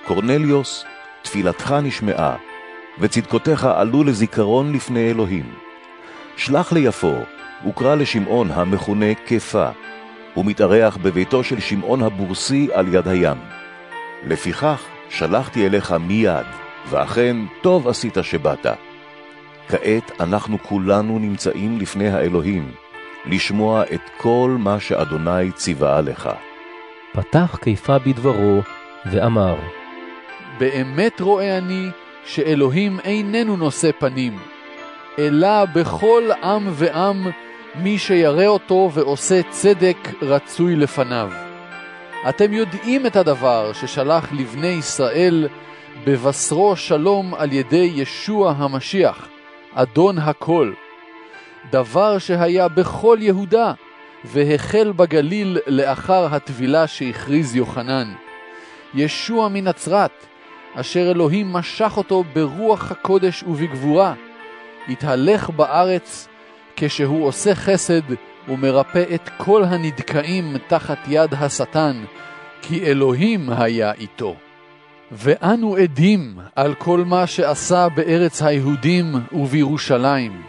קורנליוס, 0.07 0.85
תפילתך 1.21 1.75
נשמעה, 1.83 2.35
וצדקותיך 2.99 3.65
עלו 3.65 4.03
לזיכרון 4.03 4.73
לפני 4.73 5.09
אלוהים. 5.09 5.45
שלח 6.37 6.73
ליפו, 6.73 7.15
וקרא 7.67 7.95
לשמעון 7.95 8.51
המכונה 8.51 9.13
כפה, 9.27 9.69
הוא 10.33 10.45
מתארח 10.45 10.97
בביתו 10.97 11.43
של 11.43 11.59
שמעון 11.59 12.03
הבורסי 12.03 12.67
על 12.73 12.93
יד 12.93 13.07
הים. 13.07 13.37
לפיכך 14.27 14.81
שלחתי 15.09 15.65
אליך 15.65 15.91
מיד, 15.91 16.45
ואכן 16.89 17.37
טוב 17.61 17.87
עשית 17.87 18.17
שבאת. 18.21 18.65
כעת 19.67 20.21
אנחנו 20.21 20.57
כולנו 20.63 21.19
נמצאים 21.19 21.79
לפני 21.79 22.09
האלוהים, 22.09 22.71
לשמוע 23.25 23.83
את 23.93 24.01
כל 24.17 24.55
מה 24.59 24.79
שאדוני 24.79 25.51
ציווה 25.51 25.97
עליך. 25.97 26.29
פתח 27.13 27.57
קיפה 27.61 27.99
בדברו, 27.99 28.61
ואמר, 29.11 29.55
באמת 30.59 31.21
רואה 31.21 31.57
אני 31.57 31.89
שאלוהים 32.25 32.99
איננו 32.99 33.57
נושא 33.57 33.91
פנים, 33.99 34.37
אלא 35.19 35.65
בכל 35.65 36.23
עם 36.43 36.67
ועם 36.71 37.27
מי 37.75 37.97
שירא 37.97 38.45
אותו 38.45 38.89
ועושה 38.93 39.41
צדק 39.49 39.97
רצוי 40.21 40.75
לפניו. 40.75 41.31
אתם 42.29 42.53
יודעים 42.53 43.05
את 43.05 43.15
הדבר 43.15 43.73
ששלח 43.73 44.33
לבני 44.33 44.67
ישראל 44.67 45.47
בבשרו 46.03 46.75
שלום 46.75 47.33
על 47.33 47.53
ידי 47.53 47.91
ישוע 47.95 48.53
המשיח, 48.57 49.27
אדון 49.77 50.17
הכל. 50.17 50.73
דבר 51.71 52.17
שהיה 52.17 52.67
בכל 52.67 53.17
יהודה, 53.21 53.73
והחל 54.25 54.91
בגליל 54.91 55.57
לאחר 55.67 56.35
הטבילה 56.35 56.87
שהכריז 56.87 57.55
יוחנן. 57.55 58.13
ישוע 58.93 59.47
מנצרת, 59.47 60.25
אשר 60.75 61.11
אלוהים 61.11 61.53
משך 61.53 61.93
אותו 61.97 62.23
ברוח 62.33 62.91
הקודש 62.91 63.43
ובגבורה, 63.43 64.13
התהלך 64.87 65.49
בארץ 65.49 66.27
כשהוא 66.75 67.25
עושה 67.25 67.55
חסד 67.55 68.13
ומרפא 68.47 69.03
את 69.15 69.29
כל 69.37 69.63
הנדכאים 69.63 70.57
תחת 70.67 70.99
יד 71.07 71.33
השטן, 71.33 72.03
כי 72.61 72.85
אלוהים 72.85 73.49
היה 73.49 73.91
איתו. 73.93 74.35
ואנו 75.11 75.75
עדים 75.75 76.39
על 76.55 76.73
כל 76.73 77.03
מה 77.05 77.27
שעשה 77.27 77.87
בארץ 77.95 78.41
היהודים 78.41 79.15
ובירושלים. 79.31 80.41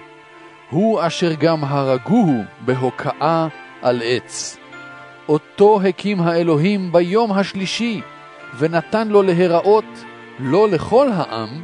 הוא 0.70 1.06
אשר 1.06 1.32
גם 1.34 1.64
הרגוהו 1.64 2.44
בהוקעה 2.64 3.48
על 3.82 4.02
עץ. 4.04 4.56
אותו 5.28 5.80
הקים 5.82 6.20
האלוהים 6.20 6.92
ביום 6.92 7.32
השלישי, 7.32 8.00
ונתן 8.58 9.08
לו 9.08 9.22
להיראות 9.22 10.04
לא 10.38 10.68
לכל 10.68 11.08
העם, 11.12 11.62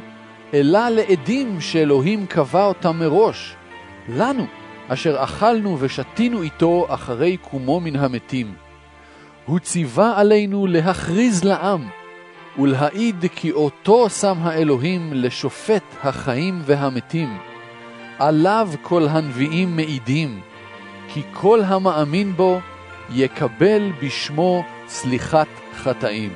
אלא 0.53 0.89
לעדים 0.89 1.61
שאלוהים 1.61 2.25
קבע 2.25 2.65
אותם 2.65 2.99
מראש, 2.99 3.55
לנו, 4.09 4.45
אשר 4.87 5.23
אכלנו 5.23 5.77
ושתינו 5.79 6.41
איתו 6.41 6.85
אחרי 6.89 7.37
קומו 7.37 7.79
מן 7.79 7.95
המתים. 7.95 8.53
הוא 9.45 9.59
ציווה 9.59 10.19
עלינו 10.19 10.67
להכריז 10.67 11.43
לעם, 11.43 11.87
ולהעיד 12.59 13.25
כי 13.35 13.51
אותו 13.51 14.09
שם 14.09 14.37
האלוהים 14.41 15.09
לשופט 15.13 15.83
החיים 16.03 16.61
והמתים. 16.65 17.37
עליו 18.19 18.69
כל 18.81 19.07
הנביאים 19.07 19.75
מעידים, 19.75 20.39
כי 21.07 21.21
כל 21.33 21.61
המאמין 21.63 22.33
בו 22.35 22.59
יקבל 23.11 23.91
בשמו 24.03 24.63
סליחת 24.87 25.47
חטאים. 25.75 26.29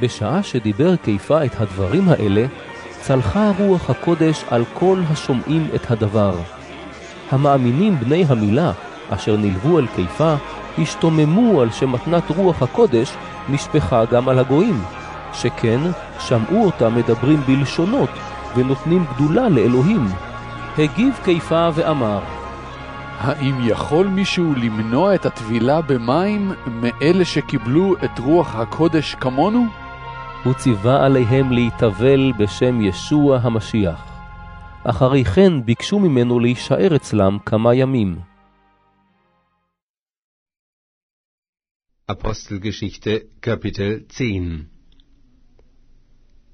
בשעה 0.00 0.42
שדיבר 0.42 0.96
קיפה 0.96 1.44
את 1.44 1.60
הדברים 1.60 2.08
האלה, 2.08 2.46
צלחה 3.00 3.52
רוח 3.58 3.90
הקודש 3.90 4.44
על 4.50 4.64
כל 4.74 5.00
השומעים 5.10 5.68
את 5.74 5.90
הדבר. 5.90 6.34
המאמינים 7.30 7.96
בני 8.00 8.24
המילה, 8.28 8.72
אשר 9.10 9.36
נלוו 9.36 9.78
אל 9.78 9.86
קיפה, 9.86 10.34
השתוממו 10.78 11.60
על 11.60 11.70
שמתנת 11.70 12.30
רוח 12.30 12.62
הקודש 12.62 13.12
נשפכה 13.48 14.04
גם 14.04 14.28
על 14.28 14.38
הגויים, 14.38 14.80
שכן 15.32 15.80
שמעו 16.20 16.64
אותם 16.64 16.94
מדברים 16.94 17.40
בלשונות 17.40 18.10
ונותנים 18.56 19.04
גדולה 19.14 19.48
לאלוהים. 19.48 20.04
הגיב 20.78 21.20
קיפה 21.24 21.68
ואמר, 21.74 22.20
האם 23.18 23.54
יכול 23.68 24.06
מישהו 24.06 24.54
למנוע 24.54 25.14
את 25.14 25.26
הטבילה 25.26 25.82
במים 25.82 26.52
מאלה 26.66 27.24
שקיבלו 27.24 27.94
את 28.04 28.18
רוח 28.18 28.54
הקודש 28.54 29.14
כמונו? 29.14 29.66
הוא 30.44 30.54
ציווה 30.54 31.06
עליהם 31.06 31.52
להתאבל 31.52 32.32
בשם 32.38 32.80
ישוע 32.80 33.38
המשיח. 33.42 34.18
אחרי 34.84 35.24
כן 35.24 35.64
ביקשו 35.64 35.98
ממנו 35.98 36.40
להישאר 36.40 36.96
אצלם 36.96 37.38
כמה 37.46 37.74
ימים. 37.74 38.18
Apostelgeschichte 42.10 43.14
Kapitel 43.42 43.92
10 44.08 44.77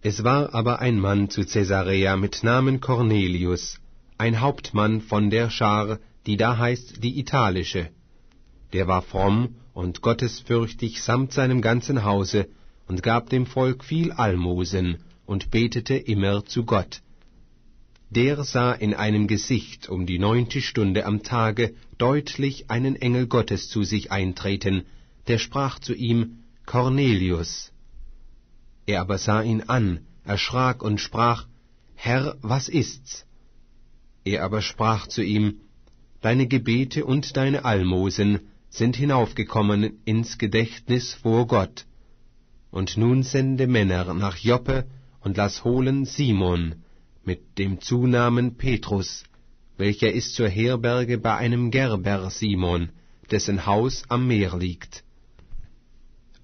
Es 0.07 0.23
war 0.23 0.55
aber 0.55 0.81
ein 0.81 0.99
Mann 1.01 1.31
zu 1.31 1.47
Caesarea 1.47 2.15
mit 2.19 2.43
Namen 2.43 2.79
Cornelius, 2.83 3.81
ein 4.19 4.43
Hauptmann 4.43 5.01
von 5.01 5.31
der 5.31 5.49
Schar, 5.49 5.99
die 6.27 6.37
da 6.37 6.59
heißt 6.59 7.03
die 7.03 7.19
italische. 7.19 7.89
Der 8.75 8.87
war 8.87 9.01
fromm 9.01 9.55
und 9.73 10.03
gottesfürchtig 10.03 11.01
samt 11.01 11.33
seinem 11.33 11.63
ganzen 11.63 12.05
Hause 12.05 12.49
und 12.87 13.03
gab 13.03 13.31
dem 13.31 13.47
Volk 13.47 13.83
viel 13.83 14.13
Almosen 14.13 14.99
und 15.25 15.51
betete 15.51 15.95
immer 15.95 16.45
zu 16.45 16.67
Gott. 16.67 17.01
Der 18.11 18.45
sah 18.45 18.73
in 18.73 18.93
einem 18.93 19.27
Gesicht 19.27 19.89
um 19.89 20.05
die 20.05 20.19
neunte 20.19 20.61
Stunde 20.61 21.07
am 21.07 21.23
Tage 21.23 21.73
deutlich 21.97 22.71
einen 22.71 22.97
Engel 22.97 23.27
Gottes 23.27 23.71
zu 23.71 23.85
sich 23.85 24.13
eintreten, 24.13 24.83
der 25.29 25.39
sprach 25.39 25.79
zu 25.79 25.95
ihm, 25.95 26.41
Cornelius. 26.67 27.73
Er 28.87 29.01
aber 29.01 29.19
sah 29.19 29.43
ihn 29.43 29.63
an, 29.63 30.01
erschrak 30.25 30.83
und 30.83 31.01
sprach, 31.01 31.47
Herr, 31.95 32.37
was 32.43 32.69
ist's? 32.69 33.25
Er 34.25 34.45
aber 34.45 34.63
sprach 34.63 35.07
zu 35.07 35.23
ihm, 35.23 35.61
Deine 36.21 36.47
Gebete 36.47 37.05
und 37.05 37.37
deine 37.37 37.67
Almosen 37.67 38.41
sind 38.71 38.97
hinaufgekommen 38.97 40.01
ins 40.05 40.39
Gedächtnis 40.39 41.13
vor 41.13 41.47
Gott. 41.47 41.85
Und 42.71 42.97
nun 42.97 43.23
sende 43.23 43.67
Männer 43.67 44.15
nach 44.15 44.39
Joppe 44.39 44.87
und 45.21 45.37
lass 45.37 45.65
holen 45.65 46.07
Simon 46.07 46.77
mit 47.25 47.59
dem 47.59 47.81
Zunamen 47.81 48.57
Petrus, 48.57 49.25
welcher 49.77 50.13
ist 50.13 50.35
zur 50.35 50.49
Herberge 50.49 51.19
bei 51.19 51.37
einem 51.37 51.71
Gerber 51.71 52.31
Simon, 52.31 52.91
dessen 53.31 53.67
Haus 53.67 54.03
am 54.09 54.27
Meer 54.27 54.57
liegt. 54.57 55.04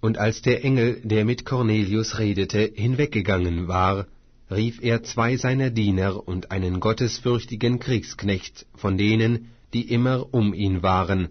Und 0.01 0.19
als 0.19 0.43
der 0.43 0.65
Engel, 0.65 1.01
der 1.05 1.25
mit 1.25 1.45
Cornelius 1.45 2.19
redete, 2.19 2.73
hinweggegangen 2.75 3.69
war, 3.69 4.07
rief 4.51 4.83
er 4.83 5.03
zwei 5.03 5.37
seiner 5.37 5.71
Diener 5.71 6.27
und 6.27 6.51
einen 6.51 6.81
gottesfürchtigen 6.81 7.79
Kriegsknecht 7.79 8.67
von 8.75 8.97
denen, 8.97 9.51
die 9.73 9.93
immer 9.93 10.33
um 10.33 10.55
ihn 10.55 10.83
waren, 10.83 11.29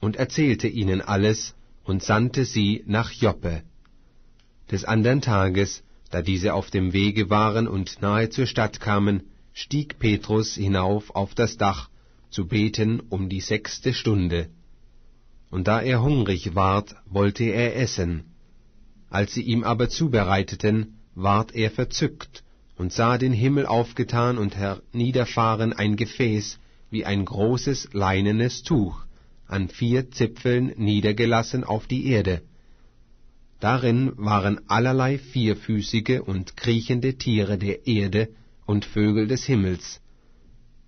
und 0.00 0.16
erzählte 0.16 0.68
ihnen 0.68 1.00
alles 1.00 1.54
und 1.84 2.02
sandte 2.02 2.44
sie 2.44 2.84
nach 2.86 3.10
Joppe. 3.12 3.62
Des 4.70 4.84
andern 4.84 5.22
Tages, 5.22 5.82
da 6.10 6.20
diese 6.22 6.54
auf 6.54 6.70
dem 6.70 6.92
Wege 6.92 7.30
waren 7.30 7.66
und 7.66 8.02
nahe 8.02 8.28
zur 8.30 8.46
Stadt 8.46 8.80
kamen, 8.80 9.22
stieg 9.52 9.98
Petrus 9.98 10.54
hinauf 10.54 11.10
auf 11.14 11.34
das 11.34 11.56
Dach, 11.56 11.88
zu 12.30 12.46
beten 12.46 13.00
um 13.08 13.28
die 13.28 13.40
sechste 13.40 13.94
Stunde. 13.94 14.50
Und 15.50 15.68
da 15.68 15.80
er 15.80 16.02
hungrig 16.02 16.54
ward, 16.54 16.94
wollte 17.06 17.44
er 17.44 17.76
essen. 17.76 18.24
Als 19.10 19.32
sie 19.34 19.42
ihm 19.42 19.64
aber 19.64 19.88
zubereiteten, 19.88 20.98
ward 21.14 21.54
er 21.54 21.70
verzückt 21.70 22.44
und 22.76 22.92
sah 22.92 23.18
den 23.18 23.32
Himmel 23.32 23.66
aufgetan 23.66 24.38
und 24.38 24.56
herniederfahren 24.56 25.72
ein 25.72 25.96
Gefäß 25.96 26.58
wie 26.90 27.04
ein 27.04 27.24
großes 27.24 27.90
leinenes 27.92 28.62
Tuch, 28.62 29.04
an 29.46 29.68
vier 29.68 30.10
Zipfeln 30.10 30.74
niedergelassen 30.76 31.64
auf 31.64 31.86
die 31.86 32.06
Erde. 32.06 32.42
Darin 33.60 34.12
waren 34.16 34.60
allerlei 34.68 35.18
vierfüßige 35.18 36.20
und 36.24 36.56
kriechende 36.56 37.14
Tiere 37.14 37.58
der 37.58 37.86
Erde 37.86 38.28
und 38.66 38.84
Vögel 38.84 39.26
des 39.26 39.44
Himmels. 39.44 40.00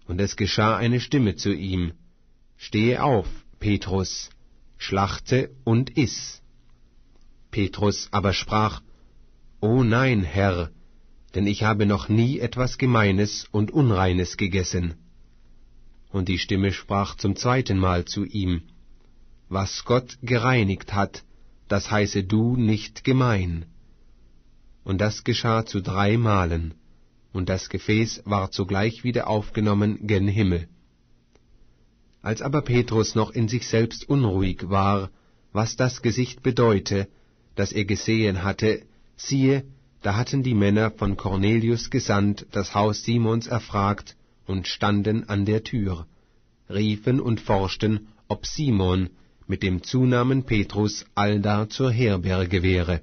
Und 0.07 0.21
es 0.21 0.37
geschah 0.37 0.77
eine 0.77 1.01
Stimme 1.01 1.35
zu 1.35 1.53
ihm, 1.53 1.93
Stehe 2.57 3.03
auf, 3.03 3.27
Petrus, 3.59 4.31
schlachte 4.81 5.51
und 5.63 5.97
iss. 6.05 6.41
Petrus 7.51 8.09
aber 8.13 8.33
sprach, 8.33 8.81
O 9.61 9.85
nein, 9.85 10.23
Herr, 10.23 10.71
denn 11.35 11.47
ich 11.47 11.63
habe 11.63 11.85
noch 11.85 12.09
nie 12.09 12.39
etwas 12.41 12.79
Gemeines 12.79 13.47
und 13.53 13.71
Unreines 13.71 14.39
gegessen. 14.39 14.95
Und 16.11 16.29
die 16.29 16.39
Stimme 16.39 16.73
sprach 16.73 17.15
zum 17.17 17.37
zweiten 17.37 17.79
Mal 17.79 18.07
zu 18.07 18.25
ihm, 18.25 18.63
Was 19.49 19.85
Gott 19.85 20.19
gereinigt 20.23 20.95
hat, 20.95 21.25
das 21.69 21.91
heiße 21.91 22.25
du 22.25 22.57
nicht 22.57 23.05
gemein. 23.05 23.67
Und 24.83 24.99
das 24.99 25.25
geschah 25.25 25.67
zu 25.67 25.83
drei 25.83 26.17
Malen, 26.17 26.75
und 27.35 27.51
das 27.51 27.69
Gefäß 27.69 28.23
ward 28.25 28.55
sogleich 28.55 29.05
wieder 29.05 29.29
aufgenommen 29.29 30.07
gen 30.07 30.27
Himmel. 30.27 30.69
Als 32.23 32.43
aber 32.43 32.63
Petrus 32.63 33.15
noch 33.15 33.31
in 33.31 33.49
sich 33.49 33.67
selbst 33.67 34.09
unruhig 34.09 34.69
war, 34.69 35.11
was 35.53 35.77
das 35.77 36.03
Gesicht 36.03 36.43
bedeute, 36.43 37.09
das 37.55 37.73
er 37.73 37.85
gesehen 37.85 38.43
hatte, 38.43 38.83
siehe, 39.17 39.65
da 40.03 40.17
hatten 40.17 40.43
die 40.43 40.55
Männer 40.55 40.91
von 40.91 41.17
Cornelius 41.17 41.91
gesandt, 41.91 42.47
das 42.53 42.75
Haus 42.75 43.05
Simons 43.05 43.47
erfragt 43.47 44.17
und 44.47 44.67
standen 44.67 45.29
an 45.29 45.45
der 45.45 45.65
Tür, 45.65 46.07
riefen 46.69 47.21
und 47.21 47.41
forschten, 47.41 48.09
ob 48.29 48.47
Simon, 48.47 49.11
mit 49.47 49.63
dem 49.63 49.83
Zunamen 49.83 50.45
Petrus 50.45 51.05
allda 51.15 51.69
zur 51.69 51.91
Herberge 51.91 52.63
wäre. 52.63 53.01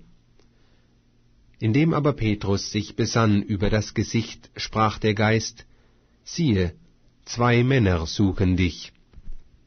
Indem 1.59 1.93
aber 1.93 2.13
Petrus 2.13 2.71
sich 2.71 2.95
besann 2.95 3.41
über 3.41 3.69
das 3.69 3.93
Gesicht, 3.93 4.49
sprach 4.55 4.99
der 4.99 5.15
Geist, 5.15 5.65
siehe, 6.23 6.75
zwei 7.25 7.63
Männer 7.63 8.05
suchen 8.05 8.55
dich. 8.55 8.93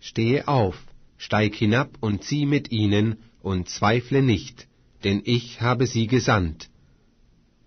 Stehe 0.00 0.48
auf, 0.48 0.76
steig 1.18 1.54
hinab 1.54 1.90
und 2.00 2.24
zieh 2.24 2.46
mit 2.46 2.72
ihnen, 2.72 3.18
und 3.42 3.68
zweifle 3.68 4.22
nicht, 4.22 4.66
denn 5.04 5.22
ich 5.24 5.60
habe 5.60 5.86
sie 5.86 6.06
gesandt. 6.06 6.68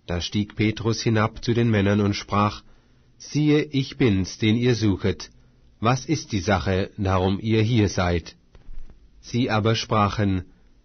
Da 0.06 0.20
stieg 0.22 0.56
Petrus 0.56 1.02
hinab 1.02 1.44
zu 1.44 1.54
den 1.54 1.70
Männern 1.70 2.02
und 2.02 2.16
sprach, 2.16 2.64
Siehe, 3.18 3.64
ich 3.64 3.98
bin's, 3.98 4.38
den 4.38 4.56
ihr 4.56 4.76
suchet. 4.76 5.30
Was 5.80 6.06
ist 6.06 6.32
die 6.32 6.42
Sache, 6.42 6.92
darum 6.98 7.40
ihr 7.40 7.62
hier 7.62 7.90
seid? 7.90 8.36
Sie 9.22 9.50
aber 9.50 9.76
sprachen, 9.76 10.44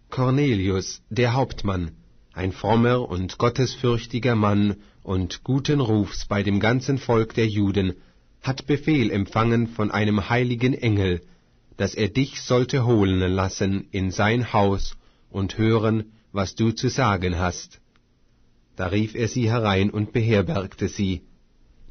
Cornelius, 0.09 1.01
der 1.09 1.33
Hauptmann, 1.33 1.91
ein 2.33 2.51
frommer 2.51 3.09
und 3.09 3.37
gottesfürchtiger 3.37 4.35
Mann 4.35 4.77
und 5.03 5.43
guten 5.43 5.81
Rufs 5.81 6.25
bei 6.25 6.43
dem 6.43 6.59
ganzen 6.59 6.97
Volk 6.97 7.33
der 7.33 7.47
Juden, 7.47 7.95
hat 8.41 8.65
Befehl 8.65 9.11
empfangen 9.11 9.67
von 9.67 9.91
einem 9.91 10.29
heiligen 10.29 10.73
Engel, 10.73 11.21
dass 11.79 11.95
er 11.95 12.09
dich 12.09 12.41
sollte 12.41 12.85
holen 12.85 13.19
lassen 13.19 13.87
in 13.91 14.11
sein 14.11 14.51
Haus 14.51 14.97
und 15.29 15.57
hören, 15.57 16.11
was 16.33 16.53
du 16.55 16.73
zu 16.73 16.89
sagen 16.89 17.39
hast. 17.39 17.79
Da 18.75 18.87
rief 18.87 19.15
er 19.15 19.29
sie 19.29 19.49
herein 19.49 19.89
und 19.89 20.11
beherbergte 20.11 20.89
sie. 20.89 21.21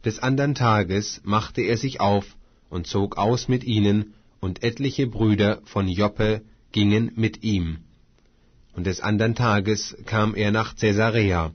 Des 0.04 0.18
andern 0.18 0.54
Tages 0.54 1.22
machte 1.24 1.62
er 1.62 1.78
sich 1.78 2.00
auf 2.00 2.36
und 2.68 2.86
zog 2.86 3.16
aus 3.16 3.48
mit 3.48 3.64
ihnen, 3.64 4.12
und 4.40 4.62
etliche 4.62 5.06
Brüder 5.06 5.62
von 5.64 5.88
Joppe 5.88 6.42
gingen 6.70 7.10
mit 7.16 7.42
ihm. 7.42 7.78
Und 8.74 8.86
des 8.86 9.00
andern 9.00 9.34
Tages 9.34 9.96
kam 10.04 10.34
er 10.34 10.50
nach 10.52 10.76
Caesarea. 10.76 11.50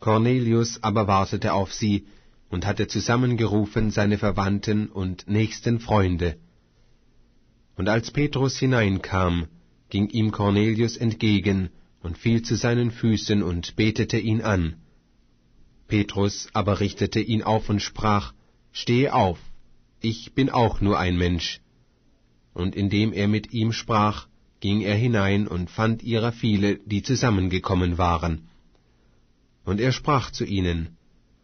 Cornelius 0.00 0.82
aber 0.82 1.06
wartete 1.08 1.52
auf 1.52 1.74
sie 1.74 2.06
und 2.48 2.64
hatte 2.64 2.88
zusammengerufen 2.88 3.90
seine 3.90 4.16
Verwandten 4.16 4.88
und 4.88 5.28
nächsten 5.28 5.78
Freunde. 5.78 6.38
Und 7.76 7.88
als 7.88 8.10
Petrus 8.10 8.58
hineinkam, 8.58 9.48
ging 9.90 10.08
ihm 10.08 10.30
Cornelius 10.30 10.96
entgegen 10.96 11.70
und 12.00 12.18
fiel 12.18 12.42
zu 12.42 12.54
seinen 12.54 12.90
Füßen 12.90 13.42
und 13.42 13.76
betete 13.76 14.18
ihn 14.18 14.42
an. 14.42 14.76
Petrus 15.88 16.48
aber 16.52 16.80
richtete 16.80 17.20
ihn 17.20 17.42
auf 17.42 17.68
und 17.68 17.80
sprach, 17.80 18.32
Stehe 18.72 19.14
auf, 19.14 19.38
ich 20.00 20.34
bin 20.34 20.50
auch 20.50 20.80
nur 20.80 20.98
ein 20.98 21.16
Mensch. 21.16 21.60
Und 22.52 22.76
indem 22.76 23.12
er 23.12 23.28
mit 23.28 23.52
ihm 23.52 23.72
sprach, 23.72 24.28
ging 24.60 24.80
er 24.80 24.96
hinein 24.96 25.46
und 25.46 25.70
fand 25.70 26.02
ihrer 26.02 26.32
viele, 26.32 26.78
die 26.78 27.02
zusammengekommen 27.02 27.98
waren. 27.98 28.48
Und 29.64 29.80
er 29.80 29.92
sprach 29.92 30.30
zu 30.30 30.44
ihnen, 30.44 30.96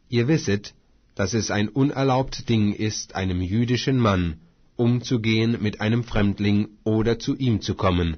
Ihr 0.09 0.27
wisset, 0.27 0.75
dass 1.15 1.35
es 1.35 1.51
ein 1.51 1.69
unerlaubt 1.69 2.49
Ding 2.49 2.73
ist, 2.73 3.15
einem 3.15 3.41
jüdischen 3.41 3.99
Mann 3.99 4.41
umzugehen 4.85 5.59
mit 5.61 5.81
einem 5.83 6.03
Fremdling 6.11 6.61
oder 6.85 7.19
zu 7.25 7.37
ihm 7.37 7.61
zu 7.61 7.75
kommen. 7.75 8.11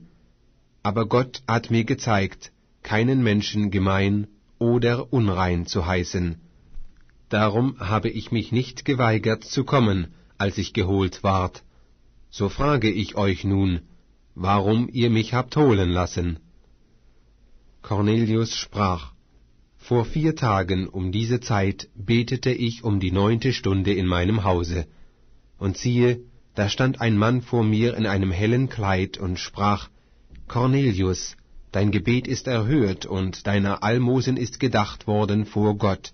Aber 0.89 1.07
Gott 1.15 1.43
hat 1.49 1.71
mir 1.75 1.85
gezeigt, 1.93 2.53
keinen 2.83 3.21
Menschen 3.23 3.71
gemein 3.77 4.29
oder 4.59 5.13
unrein 5.13 5.67
zu 5.67 5.87
heißen. 5.87 6.27
Darum 7.29 7.69
habe 7.93 8.11
ich 8.11 8.31
mich 8.37 8.53
nicht 8.53 8.85
geweigert 8.85 9.43
zu 9.45 9.65
kommen, 9.65 10.01
als 10.39 10.57
ich 10.63 10.73
geholt 10.73 11.25
ward. 11.25 11.65
So 12.31 12.49
frage 12.49 12.91
ich 13.03 13.17
euch 13.17 13.45
nun, 13.45 13.81
warum 14.35 14.89
ihr 15.01 15.11
mich 15.11 15.35
habt 15.35 15.57
holen 15.57 15.91
lassen. 15.91 16.39
Cornelius 17.83 18.57
sprach, 18.57 19.05
Vor 19.77 20.05
vier 20.05 20.37
Tagen 20.37 20.89
um 20.89 21.11
diese 21.11 21.41
Zeit 21.41 21.89
betete 21.97 22.53
ich 22.53 22.85
um 22.85 23.01
die 23.01 23.11
neunte 23.11 23.53
Stunde 23.53 23.93
in 23.93 24.07
meinem 24.07 24.45
Hause, 24.45 24.87
und 25.59 25.77
siehe, 25.77 26.21
da 26.55 26.69
stand 26.69 27.01
ein 27.01 27.17
Mann 27.17 27.43
vor 27.43 27.65
mir 27.65 27.97
in 27.97 28.07
einem 28.07 28.31
hellen 28.31 28.69
Kleid 28.69 29.19
und 29.19 29.39
sprach, 29.39 29.89
Cornelius, 30.49 31.37
dein 31.71 31.91
Gebet 31.91 32.27
ist 32.29 32.47
erhört 32.47 33.07
und 33.07 33.47
deiner 33.47 33.83
Almosen 33.83 34.37
ist 34.37 34.61
gedacht 34.61 35.07
worden 35.07 35.47
vor 35.47 35.79
Gott. 35.79 36.13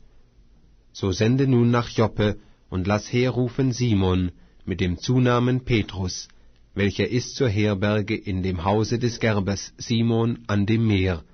So 0.93 1.13
sende 1.13 1.47
nun 1.47 1.71
nach 1.71 1.89
Joppe 1.89 2.39
und 2.71 2.87
lass 2.87 3.13
herrufen 3.13 3.73
Simon 3.73 4.31
mit 4.65 4.81
dem 4.81 4.99
Zunamen 4.99 5.65
Petrus, 5.65 6.29
welcher 6.75 7.09
ist 7.09 7.35
zur 7.35 7.49
Herberge 7.49 8.15
in 8.15 8.43
dem 8.43 8.65
Hause 8.65 8.99
des 8.99 9.19
Gerbers 9.19 9.73
Simon 9.77 10.41
an 10.47 10.67
dem 10.67 10.87
Meer. 10.87 11.25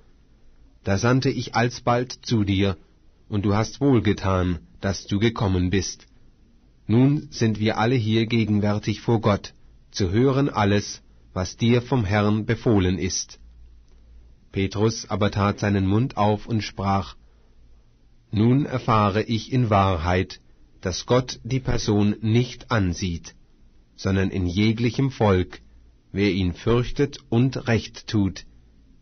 Da 0.83 0.97
sandte 0.97 1.29
ich 1.29 1.55
alsbald 1.55 2.11
zu 2.11 2.43
dir, 2.43 2.77
und 3.27 3.45
du 3.45 3.55
hast 3.55 3.81
wohlgetan, 3.81 4.59
dass 4.81 5.07
du 5.07 5.19
gekommen 5.19 5.69
bist. 5.69 6.07
Nun 6.87 7.27
sind 7.31 7.59
wir 7.59 7.77
alle 7.77 7.95
hier 7.95 8.27
gegenwärtig 8.27 9.01
vor 9.01 9.19
Gott, 9.21 9.53
zu 9.91 10.11
hören 10.11 10.49
alles, 10.49 11.01
was 11.33 11.57
dir 11.57 11.81
vom 11.81 12.05
Herrn 12.05 12.45
befohlen 12.45 12.99
ist. 12.99 13.39
Petrus 14.51 15.09
aber 15.09 15.31
tat 15.31 15.59
seinen 15.59 15.87
Mund 15.87 16.15
auf 16.15 16.45
und 16.45 16.61
sprach, 16.61 17.15
Nun 18.31 18.65
erfahre 18.65 19.23
ich 19.23 19.51
in 19.51 19.69
Wahrheit, 19.69 20.39
dass 20.81 21.05
Gott 21.05 21.39
die 21.43 21.59
Person 21.59 22.15
nicht 22.21 22.71
ansieht, 22.71 23.35
sondern 23.95 24.29
in 24.29 24.45
jeglichem 24.45 25.09
Volk, 25.09 25.61
wer 26.11 26.31
ihn 26.31 26.53
fürchtet 26.53 27.17
und 27.29 27.67
Recht 27.67 28.07
tut, 28.07 28.45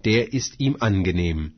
der 0.06 0.34
ist 0.34 0.60
ihm 0.60 0.78
angenehm. 0.80 1.52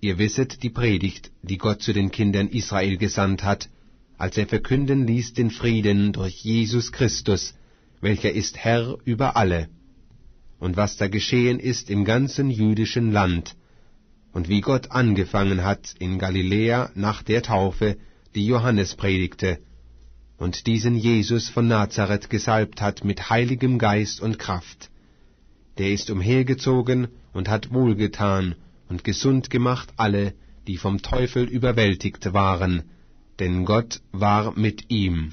Ihr 0.00 0.18
wisset 0.18 0.62
die 0.62 0.70
Predigt, 0.70 1.30
die 1.42 1.58
Gott 1.58 1.80
zu 1.80 1.92
den 1.92 2.10
Kindern 2.10 2.48
Israel 2.48 2.96
gesandt 2.98 3.44
hat, 3.44 3.70
als 4.18 4.36
er 4.36 4.46
verkünden 4.46 5.06
ließ 5.06 5.34
den 5.34 5.50
Frieden 5.50 6.12
durch 6.12 6.42
Jesus 6.42 6.92
Christus, 6.92 7.54
welcher 8.00 8.32
ist 8.32 8.56
Herr 8.56 8.96
über 9.04 9.36
alle, 9.36 9.68
und 10.58 10.76
was 10.76 10.96
da 10.96 11.08
geschehen 11.08 11.58
ist 11.58 11.90
im 11.90 12.04
ganzen 12.04 12.50
jüdischen 12.50 13.10
Land, 13.10 13.56
und 14.32 14.48
wie 14.48 14.60
Gott 14.60 14.90
angefangen 14.90 15.64
hat 15.64 15.94
in 15.98 16.18
Galiläa 16.18 16.90
nach 16.94 17.22
der 17.22 17.42
Taufe, 17.42 17.96
die 18.34 18.46
Johannes 18.46 18.94
predigte, 18.94 19.58
und 20.36 20.66
diesen 20.66 20.96
Jesus 20.96 21.48
von 21.48 21.68
Nazareth 21.68 22.28
gesalbt 22.30 22.80
hat 22.80 23.04
mit 23.04 23.30
heiligem 23.30 23.78
Geist 23.78 24.20
und 24.20 24.38
Kraft. 24.38 24.90
Der 25.78 25.92
ist 25.92 26.10
umhergezogen 26.10 27.08
und 27.32 27.48
hat 27.48 27.72
wohlgetan 27.72 28.54
und 28.88 29.04
gesund 29.04 29.50
gemacht 29.50 29.92
alle, 29.96 30.34
die 30.66 30.76
vom 30.76 31.02
Teufel 31.02 31.44
überwältigt 31.44 32.32
waren, 32.32 32.82
denn 33.38 33.64
Gott 33.64 34.00
war 34.12 34.56
mit 34.56 34.90
ihm 34.90 35.32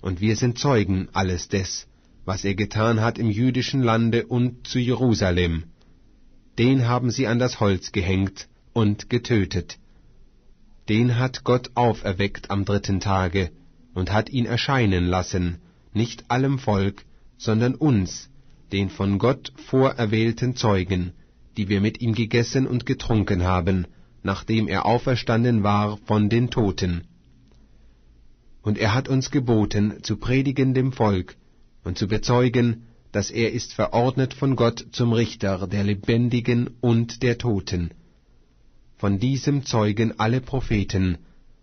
und 0.00 0.20
wir 0.20 0.36
sind 0.36 0.58
Zeugen 0.58 1.08
alles 1.12 1.48
des, 1.48 1.86
was 2.24 2.44
er 2.44 2.54
getan 2.54 3.00
hat 3.00 3.18
im 3.18 3.30
jüdischen 3.30 3.82
Lande 3.82 4.26
und 4.26 4.66
zu 4.66 4.78
Jerusalem. 4.78 5.64
Den 6.58 6.86
haben 6.86 7.10
sie 7.10 7.26
an 7.26 7.38
das 7.38 7.60
Holz 7.60 7.92
gehängt 7.92 8.48
und 8.72 9.08
getötet. 9.08 9.78
Den 10.88 11.18
hat 11.18 11.44
Gott 11.44 11.70
auferweckt 11.74 12.50
am 12.50 12.64
dritten 12.64 13.00
Tage 13.00 13.50
und 13.94 14.12
hat 14.12 14.28
ihn 14.30 14.46
erscheinen 14.46 15.06
lassen, 15.06 15.58
nicht 15.94 16.30
allem 16.30 16.58
Volk, 16.58 17.04
sondern 17.38 17.74
uns, 17.74 18.30
den 18.72 18.90
von 18.90 19.18
Gott 19.18 19.52
vorerwählten 19.56 20.56
Zeugen, 20.56 21.12
die 21.56 21.68
wir 21.68 21.80
mit 21.80 22.00
ihm 22.00 22.14
gegessen 22.14 22.66
und 22.66 22.86
getrunken 22.86 23.44
haben, 23.44 23.86
nachdem 24.22 24.68
er 24.68 24.86
auferstanden 24.86 25.62
war 25.62 25.98
von 26.06 26.28
den 26.28 26.50
Toten 26.50 27.04
und 28.62 28.78
er 28.78 28.94
hat 28.94 29.08
uns 29.08 29.30
geboten, 29.30 30.02
zu 30.02 30.16
predigen 30.16 30.72
dem 30.72 30.92
Volk 30.92 31.36
und 31.84 31.98
zu 31.98 32.06
bezeugen, 32.06 32.86
dass 33.10 33.30
er 33.30 33.52
ist 33.52 33.74
verordnet 33.74 34.32
von 34.32 34.56
Gott 34.56 34.86
zum 34.92 35.12
Richter 35.12 35.66
der 35.66 35.84
Lebendigen 35.84 36.70
und 36.80 37.22
der 37.22 37.38
Toten. 37.38 37.90
Von 38.96 39.18
diesem 39.18 39.66
zeugen 39.66 40.18
alle 40.18 40.40
Propheten, 40.40 41.18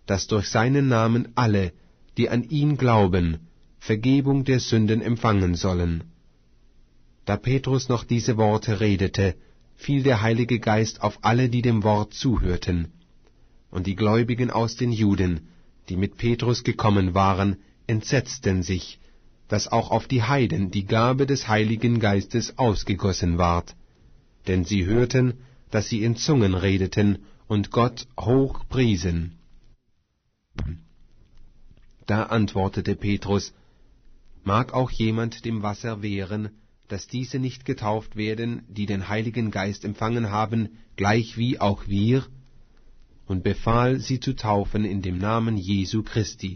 dass 0.06 0.26
durch 0.26 0.48
seinen 0.48 0.88
Namen 0.88 1.28
alle, 1.34 1.72
die 2.18 2.28
an 2.28 2.44
ihn 2.44 2.76
glauben, 2.76 3.48
Vergebung 3.78 4.44
der 4.44 4.60
Sünden 4.60 5.00
empfangen 5.00 5.54
sollen. 5.54 6.04
Da 7.24 7.36
Petrus 7.36 7.88
noch 7.88 8.04
diese 8.04 8.36
Worte 8.36 8.80
redete, 8.80 9.36
fiel 9.80 10.02
der 10.02 10.20
Heilige 10.20 10.58
Geist 10.60 11.02
auf 11.02 11.18
alle, 11.22 11.48
die 11.48 11.62
dem 11.62 11.82
Wort 11.82 12.12
zuhörten. 12.12 12.92
Und 13.70 13.86
die 13.86 13.96
Gläubigen 13.96 14.50
aus 14.50 14.76
den 14.76 14.92
Juden, 14.92 15.48
die 15.88 15.96
mit 15.96 16.18
Petrus 16.18 16.64
gekommen 16.64 17.14
waren, 17.14 17.56
entsetzten 17.86 18.62
sich, 18.62 19.00
dass 19.48 19.68
auch 19.68 19.90
auf 19.90 20.06
die 20.06 20.22
Heiden 20.22 20.70
die 20.70 20.84
Gabe 20.84 21.26
des 21.26 21.48
Heiligen 21.48 21.98
Geistes 21.98 22.58
ausgegossen 22.58 23.38
ward. 23.38 23.74
Denn 24.46 24.64
sie 24.64 24.84
hörten, 24.84 25.38
dass 25.70 25.88
sie 25.88 26.04
in 26.04 26.14
Zungen 26.14 26.54
redeten 26.54 27.18
und 27.48 27.70
Gott 27.70 28.06
hoch 28.18 28.68
priesen. 28.68 29.38
Da 32.06 32.24
antwortete 32.24 32.96
Petrus, 32.96 33.54
Mag 34.44 34.72
auch 34.74 34.90
jemand 34.90 35.44
dem 35.44 35.62
Wasser 35.62 36.02
wehren, 36.02 36.50
dass 36.90 37.06
diese 37.06 37.38
nicht 37.38 37.64
getauft 37.64 38.16
werden, 38.16 38.62
die 38.68 38.86
den 38.86 39.08
Heiligen 39.08 39.50
Geist 39.50 39.84
empfangen 39.84 40.30
haben, 40.30 40.60
gleich 40.96 41.36
wie 41.36 41.60
auch 41.60 41.86
wir, 41.86 42.26
und 43.26 43.44
befahl, 43.44 44.00
sie 44.00 44.18
zu 44.18 44.32
taufen 44.34 44.84
in 44.84 45.00
dem 45.02 45.18
Namen 45.18 45.56
Jesu 45.56 46.02
Christi. 46.02 46.52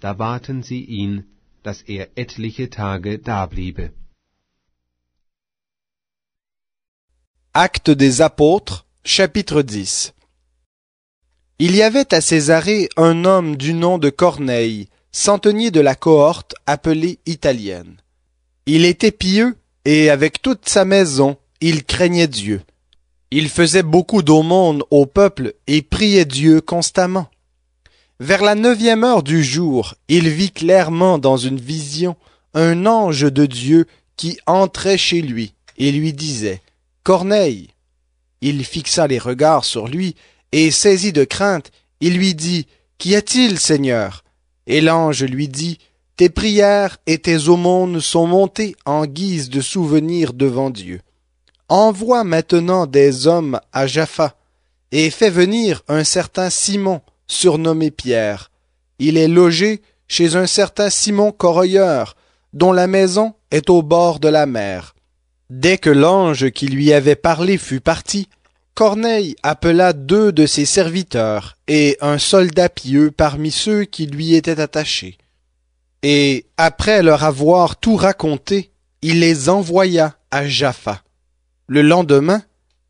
Da 0.00 0.14
baten 0.14 0.62
sie 0.62 0.82
ihn, 0.82 1.24
dass 1.62 1.82
er 1.82 2.08
etliche 2.16 2.70
Tage 2.70 3.18
dabliebe. 3.18 3.92
Actes 7.52 7.96
des 7.96 8.20
Apôtres, 8.20 8.84
chapitre 9.04 9.62
10 9.62 10.14
Il 11.58 11.76
y 11.76 11.82
avait 11.82 12.12
à 12.14 12.20
Césarée 12.20 12.88
un 12.96 13.24
homme 13.26 13.56
du 13.56 13.74
nom 13.74 13.98
de 13.98 14.10
Corneille, 14.10 14.88
centenier 15.12 15.70
de 15.70 15.80
la 15.80 15.94
cohorte 15.94 16.54
appelée 16.66 17.18
italienne. 17.26 18.00
Il 18.66 18.84
était 18.84 19.10
pieux, 19.10 19.56
et 19.84 20.08
avec 20.08 20.40
toute 20.40 20.68
sa 20.68 20.84
maison, 20.84 21.36
il 21.60 21.84
craignait 21.84 22.28
Dieu. 22.28 22.62
Il 23.30 23.48
faisait 23.48 23.82
beaucoup 23.82 24.22
d'aumônes 24.22 24.82
au 24.90 25.06
peuple 25.06 25.54
et 25.66 25.82
priait 25.82 26.24
Dieu 26.24 26.60
constamment. 26.60 27.28
Vers 28.20 28.42
la 28.42 28.54
neuvième 28.54 29.04
heure 29.04 29.22
du 29.22 29.42
jour, 29.42 29.94
il 30.08 30.28
vit 30.28 30.50
clairement 30.50 31.18
dans 31.18 31.36
une 31.36 31.60
vision 31.60 32.16
un 32.54 32.86
ange 32.86 33.30
de 33.30 33.44
Dieu 33.44 33.86
qui 34.16 34.38
entrait 34.46 34.96
chez 34.96 35.20
lui 35.20 35.52
et 35.76 35.90
lui 35.90 36.12
disait 36.12 36.62
Corneille. 37.02 37.70
Il 38.40 38.64
fixa 38.64 39.06
les 39.06 39.18
regards 39.18 39.64
sur 39.64 39.88
lui 39.88 40.14
et 40.52 40.70
saisi 40.70 41.12
de 41.12 41.24
crainte, 41.24 41.72
il 42.00 42.16
lui 42.16 42.34
dit 42.34 42.66
Qu'y 42.98 43.16
a-t-il, 43.16 43.58
Seigneur? 43.58 44.22
Et 44.66 44.80
l'ange 44.80 45.24
lui 45.24 45.48
dit 45.48 45.78
Tes 46.16 46.28
prières 46.28 46.98
et 47.06 47.18
tes 47.18 47.48
aumônes 47.48 48.00
sont 48.00 48.28
montées 48.28 48.76
en 48.84 49.04
guise 49.04 49.50
de 49.50 49.60
souvenir 49.60 50.32
devant 50.32 50.70
Dieu. 50.70 51.00
Envoie 51.68 52.22
maintenant 52.22 52.86
des 52.86 53.26
hommes 53.26 53.58
à 53.72 53.88
Jaffa 53.88 54.36
et 54.92 55.10
fais 55.10 55.30
venir 55.30 55.82
un 55.88 56.04
certain 56.04 56.50
Simon, 56.50 57.00
surnommé 57.26 57.90
Pierre. 57.90 58.52
Il 59.00 59.16
est 59.16 59.26
logé 59.26 59.82
chez 60.06 60.36
un 60.36 60.46
certain 60.46 60.88
Simon 60.88 61.32
Corroyeur, 61.32 62.14
dont 62.52 62.72
la 62.72 62.86
maison 62.86 63.34
est 63.50 63.68
au 63.68 63.82
bord 63.82 64.20
de 64.20 64.28
la 64.28 64.46
mer. 64.46 64.94
Dès 65.50 65.78
que 65.78 65.90
l'ange 65.90 66.50
qui 66.50 66.68
lui 66.68 66.92
avait 66.92 67.16
parlé 67.16 67.58
fut 67.58 67.80
parti, 67.80 68.28
Corneille 68.74 69.34
appela 69.42 69.92
deux 69.92 70.30
de 70.30 70.46
ses 70.46 70.64
serviteurs 70.64 71.56
et 71.66 71.96
un 72.00 72.18
soldat 72.18 72.68
pieux 72.68 73.10
parmi 73.10 73.50
ceux 73.50 73.84
qui 73.84 74.06
lui 74.06 74.36
étaient 74.36 74.60
attachés. 74.60 75.18
Et 76.06 76.44
après 76.58 77.02
leur 77.02 77.24
avoir 77.24 77.76
tout 77.76 77.96
raconté, 77.96 78.70
il 79.00 79.20
les 79.20 79.48
envoya 79.48 80.18
à 80.30 80.46
Jaffa. 80.46 81.02
Le 81.66 81.80
lendemain, 81.80 82.42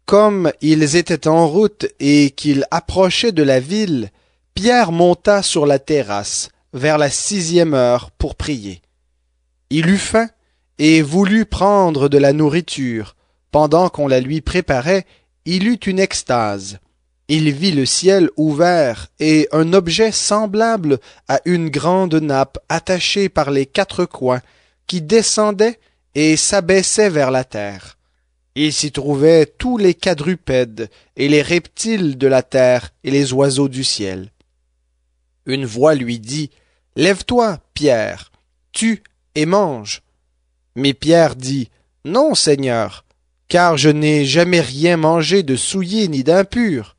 comme 0.05 0.51
ils 0.61 0.97
étaient 0.97 1.29
en 1.29 1.47
route 1.47 1.87
et 2.01 2.31
qu'ils 2.31 2.65
approchaient 2.73 3.31
de 3.31 3.45
la 3.45 3.61
ville, 3.61 4.11
Pierre 4.55 4.91
monta 4.91 5.45
sur 5.45 5.65
la 5.65 5.79
terrasse 5.79 6.49
vers 6.73 6.99
la 6.99 7.09
sixième 7.09 7.73
heure 7.73 8.11
pour 8.11 8.35
prier. 8.35 8.83
Il 9.71 9.89
eut 9.91 9.97
faim 9.97 10.29
et 10.81 11.01
voulut 11.01 11.47
prendre 11.47 12.09
de 12.09 12.19
la 12.19 12.33
nourriture. 12.33 13.15
Pendant 13.53 13.91
qu'on 13.91 14.09
la 14.09 14.19
lui 14.19 14.41
préparait, 14.41 15.07
il 15.45 15.69
eut 15.69 15.75
une 15.87 16.01
extase. 16.01 16.81
Il 17.29 17.51
vit 17.53 17.73
le 17.73 17.87
ciel 17.87 18.29
ouvert 18.37 19.09
et 19.19 19.49
un 19.53 19.73
objet 19.73 20.13
semblable 20.13 20.99
à 21.27 21.41
une 21.47 21.71
grande 21.71 22.15
nappe 22.17 22.59
attachée 22.69 23.31
par 23.31 23.51
les 23.51 23.65
quatre 23.65 24.05
coins 24.05 24.43
qui 24.87 25.01
descendait 25.01 25.79
et 26.15 26.37
s'abaissait 26.37 27.09
vers 27.09 27.31
la 27.31 27.45
terre. 27.45 27.97
Il 28.55 28.73
s'y 28.73 28.93
trouvait 28.93 29.47
tous 29.47 29.79
les 29.79 29.95
quadrupèdes 29.95 30.91
et 31.17 31.29
les 31.29 31.43
reptiles 31.43 32.19
de 32.19 32.27
la 32.27 32.43
terre 32.43 32.91
et 33.03 33.11
les 33.11 33.33
oiseaux 33.33 33.69
du 33.69 33.85
ciel. 33.85 34.31
Une 35.47 35.65
voix 35.65 35.95
lui 35.95 36.21
dit 36.21 36.51
Lève-toi, 36.95 37.59
Pierre, 37.73 38.31
tue 38.73 39.03
et 39.35 39.47
mange. 39.47 40.03
Mais 40.77 40.93
Pierre 40.95 41.35
dit 41.37 41.71
Non, 42.05 42.35
Seigneur, 42.35 43.05
car 43.49 43.77
je 43.77 43.89
n'ai 43.89 44.25
jamais 44.25 44.61
rien 44.61 44.97
mangé 44.97 45.43
de 45.43 45.57
souillé 45.57 46.07
ni 46.09 46.23
d'impur. 46.23 46.94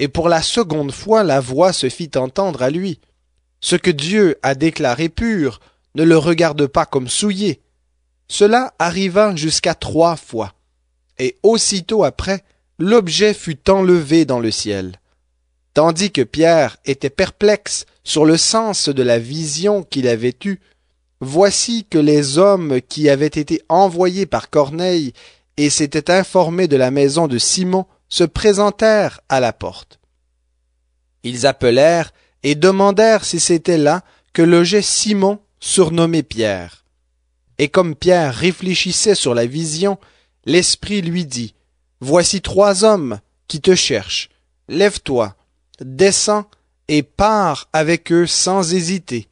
Et 0.00 0.08
pour 0.08 0.30
la 0.30 0.42
seconde 0.42 0.92
fois 0.92 1.22
la 1.22 1.40
voix 1.40 1.72
se 1.72 1.88
fit 1.90 2.10
entendre 2.16 2.62
à 2.62 2.70
lui. 2.70 2.98
Ce 3.60 3.76
que 3.76 3.90
Dieu 3.90 4.38
a 4.42 4.54
déclaré 4.54 5.10
pur, 5.10 5.60
ne 5.94 6.02
le 6.02 6.16
regarde 6.16 6.66
pas 6.66 6.86
comme 6.86 7.08
souillé. 7.08 7.60
Cela 8.26 8.72
arriva 8.78 9.36
jusqu'à 9.36 9.74
trois 9.74 10.16
fois. 10.16 10.54
Et 11.18 11.36
aussitôt 11.42 12.02
après, 12.02 12.42
l'objet 12.78 13.34
fut 13.34 13.68
enlevé 13.68 14.24
dans 14.24 14.40
le 14.40 14.50
ciel. 14.50 14.98
Tandis 15.74 16.10
que 16.10 16.22
Pierre 16.22 16.78
était 16.86 17.10
perplexe 17.10 17.84
sur 18.02 18.24
le 18.24 18.38
sens 18.38 18.88
de 18.88 19.02
la 19.02 19.18
vision 19.18 19.82
qu'il 19.82 20.08
avait 20.08 20.36
eue, 20.46 20.60
voici 21.20 21.84
que 21.84 21.98
les 21.98 22.38
hommes 22.38 22.80
qui 22.80 23.10
avaient 23.10 23.26
été 23.26 23.62
envoyés 23.68 24.24
par 24.24 24.48
Corneille 24.48 25.12
et 25.58 25.68
s'étaient 25.68 26.10
informés 26.10 26.68
de 26.68 26.76
la 26.76 26.90
maison 26.90 27.28
de 27.28 27.36
Simon 27.36 27.84
se 28.10 28.24
présentèrent 28.24 29.20
à 29.28 29.40
la 29.40 29.54
porte. 29.54 30.00
Ils 31.22 31.46
appelèrent 31.46 32.12
et 32.42 32.54
demandèrent 32.54 33.24
si 33.24 33.40
c'était 33.40 33.78
là 33.78 34.02
que 34.32 34.42
logeait 34.42 34.82
Simon, 34.82 35.40
surnommé 35.60 36.22
Pierre. 36.22 36.84
Et 37.58 37.68
comme 37.68 37.94
Pierre 37.94 38.34
réfléchissait 38.34 39.14
sur 39.14 39.34
la 39.34 39.46
vision, 39.46 39.98
l'Esprit 40.44 41.02
lui 41.02 41.24
dit, 41.24 41.54
Voici 42.00 42.40
trois 42.40 42.84
hommes 42.84 43.20
qui 43.48 43.60
te 43.60 43.74
cherchent. 43.74 44.30
Lève-toi, 44.68 45.36
descends 45.80 46.46
et 46.88 47.02
pars 47.02 47.68
avec 47.72 48.10
eux 48.12 48.26
sans 48.26 48.72
hésiter, 48.72 49.28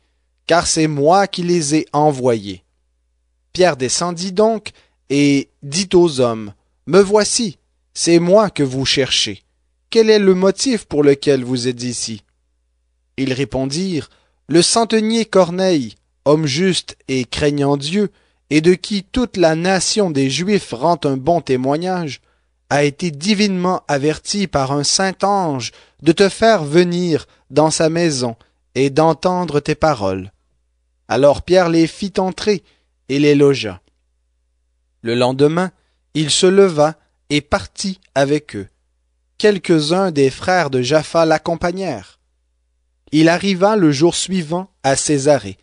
car 0.47 0.66
c'est 0.66 0.87
moi 0.87 1.26
qui 1.26 1.43
les 1.43 1.74
ai 1.74 1.87
envoyés. 1.93 2.62
Pierre 3.53 3.76
descendit 3.76 4.33
donc 4.33 4.72
et 5.09 5.49
dit 5.62 5.89
aux 5.95 6.20
hommes, 6.20 6.53
Me 6.87 7.01
voici, 7.01 7.59
c'est 8.01 8.20
moi 8.20 8.49
que 8.49 8.62
vous 8.62 8.86
cherchez. 8.86 9.42
Quel 9.90 10.09
est 10.09 10.20
le 10.20 10.36
motif 10.36 10.84
pour 10.84 11.03
lequel 11.03 11.42
vous 11.42 11.66
êtes 11.66 11.82
ici? 11.82 12.22
Ils 13.16 13.32
répondirent, 13.32 14.09
Le 14.46 14.62
centenier 14.62 15.24
Corneille, 15.24 15.96
homme 16.24 16.46
juste 16.46 16.96
et 17.09 17.24
craignant 17.24 17.76
Dieu, 17.76 18.12
et 18.51 18.61
de 18.61 18.74
qui 18.74 19.03
toute 19.03 19.36
la 19.36 19.57
nation 19.57 20.12
des 20.12 20.30
Juifs 20.30 20.72
rend 20.72 21.01
un 21.03 21.16
bon 21.16 21.40
témoignage, 21.40 22.20
a 22.70 22.84
été 22.84 23.11
divinement 23.11 23.82
averti 23.88 24.46
par 24.46 24.70
un 24.70 24.84
saint 24.84 25.16
ange 25.24 25.72
de 26.01 26.12
te 26.12 26.28
faire 26.28 26.62
venir 26.62 27.26
dans 27.51 27.72
sa 27.72 27.90
maison 27.90 28.36
et 28.76 28.90
d'entendre 28.90 29.59
tes 29.59 29.74
paroles. 29.74 30.30
Alors 31.09 31.42
Pierre 31.42 31.68
les 31.68 31.88
fit 31.88 32.12
entrer 32.18 32.62
et 33.09 33.18
les 33.18 33.34
logea. 33.34 33.80
Le 35.03 35.16
lendemain, 35.16 35.72
il 36.14 36.30
se 36.30 36.46
leva 36.46 36.94
et 37.31 37.41
partit 37.41 38.01
avec 38.14 38.57
eux. 38.57 38.68
Quelques-uns 39.39 40.11
des 40.11 40.31
frères 40.31 40.70
de 40.70 40.83
Jaffa 40.83 41.24
l'accompagnèrent. 41.24 42.18
Il 43.12 43.29
arriva 43.29 43.76
le 43.76 43.93
jour 43.93 44.14
suivant 44.14 44.70
à 44.83 44.97
Césarée. 44.97 45.59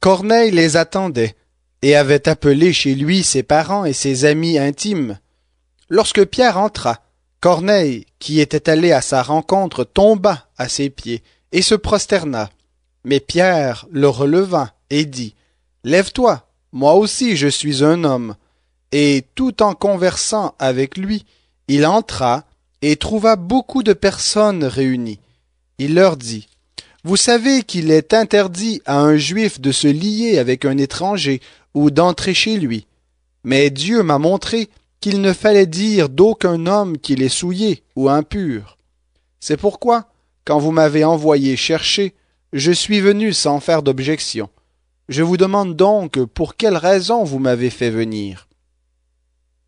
Corneille 0.00 0.50
les 0.50 0.76
attendait 0.76 1.36
et 1.82 1.96
avait 1.96 2.28
appelé 2.28 2.72
chez 2.72 2.94
lui 2.94 3.22
ses 3.22 3.42
parents 3.42 3.84
et 3.84 3.92
ses 3.92 4.24
amis 4.24 4.58
intimes. 4.58 5.18
Lorsque 5.88 6.24
Pierre 6.24 6.58
entra, 6.58 7.00
Corneille, 7.40 8.06
qui 8.18 8.40
était 8.40 8.70
allé 8.70 8.90
à 8.90 9.02
sa 9.02 9.22
rencontre, 9.22 9.84
tomba 9.84 10.48
à 10.56 10.68
ses 10.68 10.88
pieds 10.88 11.22
et 11.52 11.60
se 11.60 11.74
prosterna. 11.74 12.48
Mais 13.04 13.20
Pierre 13.20 13.86
le 13.90 14.08
releva 14.08 14.72
et 14.88 15.04
dit 15.04 15.34
Lève-toi, 15.84 16.48
moi 16.72 16.94
aussi 16.94 17.36
je 17.36 17.48
suis 17.48 17.84
un 17.84 18.02
homme. 18.04 18.34
Et 18.96 19.24
tout 19.34 19.60
en 19.60 19.74
conversant 19.74 20.54
avec 20.60 20.96
lui, 20.96 21.24
il 21.66 21.84
entra 21.84 22.44
et 22.80 22.94
trouva 22.94 23.34
beaucoup 23.34 23.82
de 23.82 23.92
personnes 23.92 24.62
réunies. 24.62 25.18
Il 25.78 25.96
leur 25.96 26.16
dit 26.16 26.46
Vous 27.02 27.16
savez 27.16 27.64
qu'il 27.64 27.90
est 27.90 28.14
interdit 28.14 28.82
à 28.86 29.00
un 29.00 29.16
juif 29.16 29.60
de 29.60 29.72
se 29.72 29.88
lier 29.88 30.38
avec 30.38 30.64
un 30.64 30.78
étranger 30.78 31.40
ou 31.74 31.90
d'entrer 31.90 32.34
chez 32.34 32.56
lui. 32.56 32.86
Mais 33.42 33.68
Dieu 33.70 34.04
m'a 34.04 34.20
montré 34.20 34.68
qu'il 35.00 35.20
ne 35.20 35.32
fallait 35.32 35.66
dire 35.66 36.08
d'aucun 36.08 36.64
homme 36.66 36.96
qu'il 36.96 37.20
est 37.20 37.28
souillé 37.28 37.82
ou 37.96 38.08
impur. 38.08 38.78
C'est 39.40 39.56
pourquoi, 39.56 40.06
quand 40.44 40.60
vous 40.60 40.70
m'avez 40.70 41.02
envoyé 41.04 41.56
chercher, 41.56 42.14
je 42.52 42.70
suis 42.70 43.00
venu 43.00 43.32
sans 43.32 43.58
faire 43.58 43.82
d'objection. 43.82 44.50
Je 45.08 45.24
vous 45.24 45.36
demande 45.36 45.74
donc 45.74 46.24
pour 46.26 46.54
quelle 46.54 46.76
raison 46.76 47.24
vous 47.24 47.40
m'avez 47.40 47.70
fait 47.70 47.90
venir. 47.90 48.46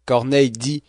Corneille 0.07 0.51
dit, 0.51 0.85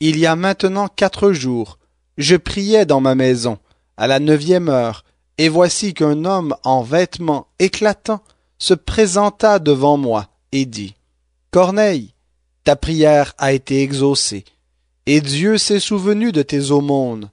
Il 0.00 0.18
y 0.18 0.26
a 0.26 0.36
maintenant 0.36 0.88
quatre 0.88 1.32
jours, 1.32 1.78
je 2.16 2.34
priais 2.36 2.86
dans 2.86 3.00
ma 3.00 3.14
maison, 3.14 3.58
à 3.96 4.06
la 4.06 4.18
neuvième 4.18 4.68
heure, 4.68 5.04
et 5.36 5.48
voici 5.48 5.94
qu'un 5.94 6.24
homme 6.24 6.56
en 6.64 6.82
vêtements 6.82 7.46
éclatants 7.58 8.22
se 8.58 8.74
présenta 8.74 9.58
devant 9.58 9.98
moi 9.98 10.28
et 10.52 10.64
dit, 10.64 10.94
Corneille, 11.50 12.14
ta 12.64 12.76
prière 12.76 13.34
a 13.38 13.52
été 13.52 13.82
exaucée, 13.82 14.44
et 15.06 15.20
Dieu 15.20 15.58
s'est 15.58 15.80
souvenu 15.80 16.32
de 16.32 16.42
tes 16.42 16.70
aumônes. 16.70 17.30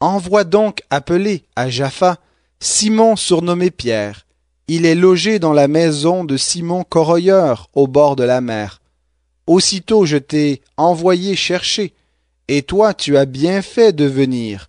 Envoie 0.00 0.44
donc 0.44 0.82
appeler 0.90 1.44
à 1.56 1.70
Jaffa 1.70 2.18
Simon 2.60 3.16
surnommé 3.16 3.70
Pierre. 3.70 4.26
Il 4.68 4.84
est 4.84 4.94
logé 4.94 5.38
dans 5.38 5.52
la 5.52 5.68
maison 5.68 6.24
de 6.24 6.36
Simon 6.36 6.84
Corroyeur 6.84 7.70
au 7.72 7.86
bord 7.86 8.16
de 8.16 8.24
la 8.24 8.40
mer. 8.40 8.80
Aussitôt 9.46 10.06
je 10.06 10.16
t'ai 10.16 10.62
envoyé 10.76 11.36
chercher, 11.36 11.92
et 12.48 12.62
toi 12.62 12.94
tu 12.94 13.16
as 13.16 13.26
bien 13.26 13.62
fait 13.62 13.92
de 13.92 14.04
venir. 14.04 14.68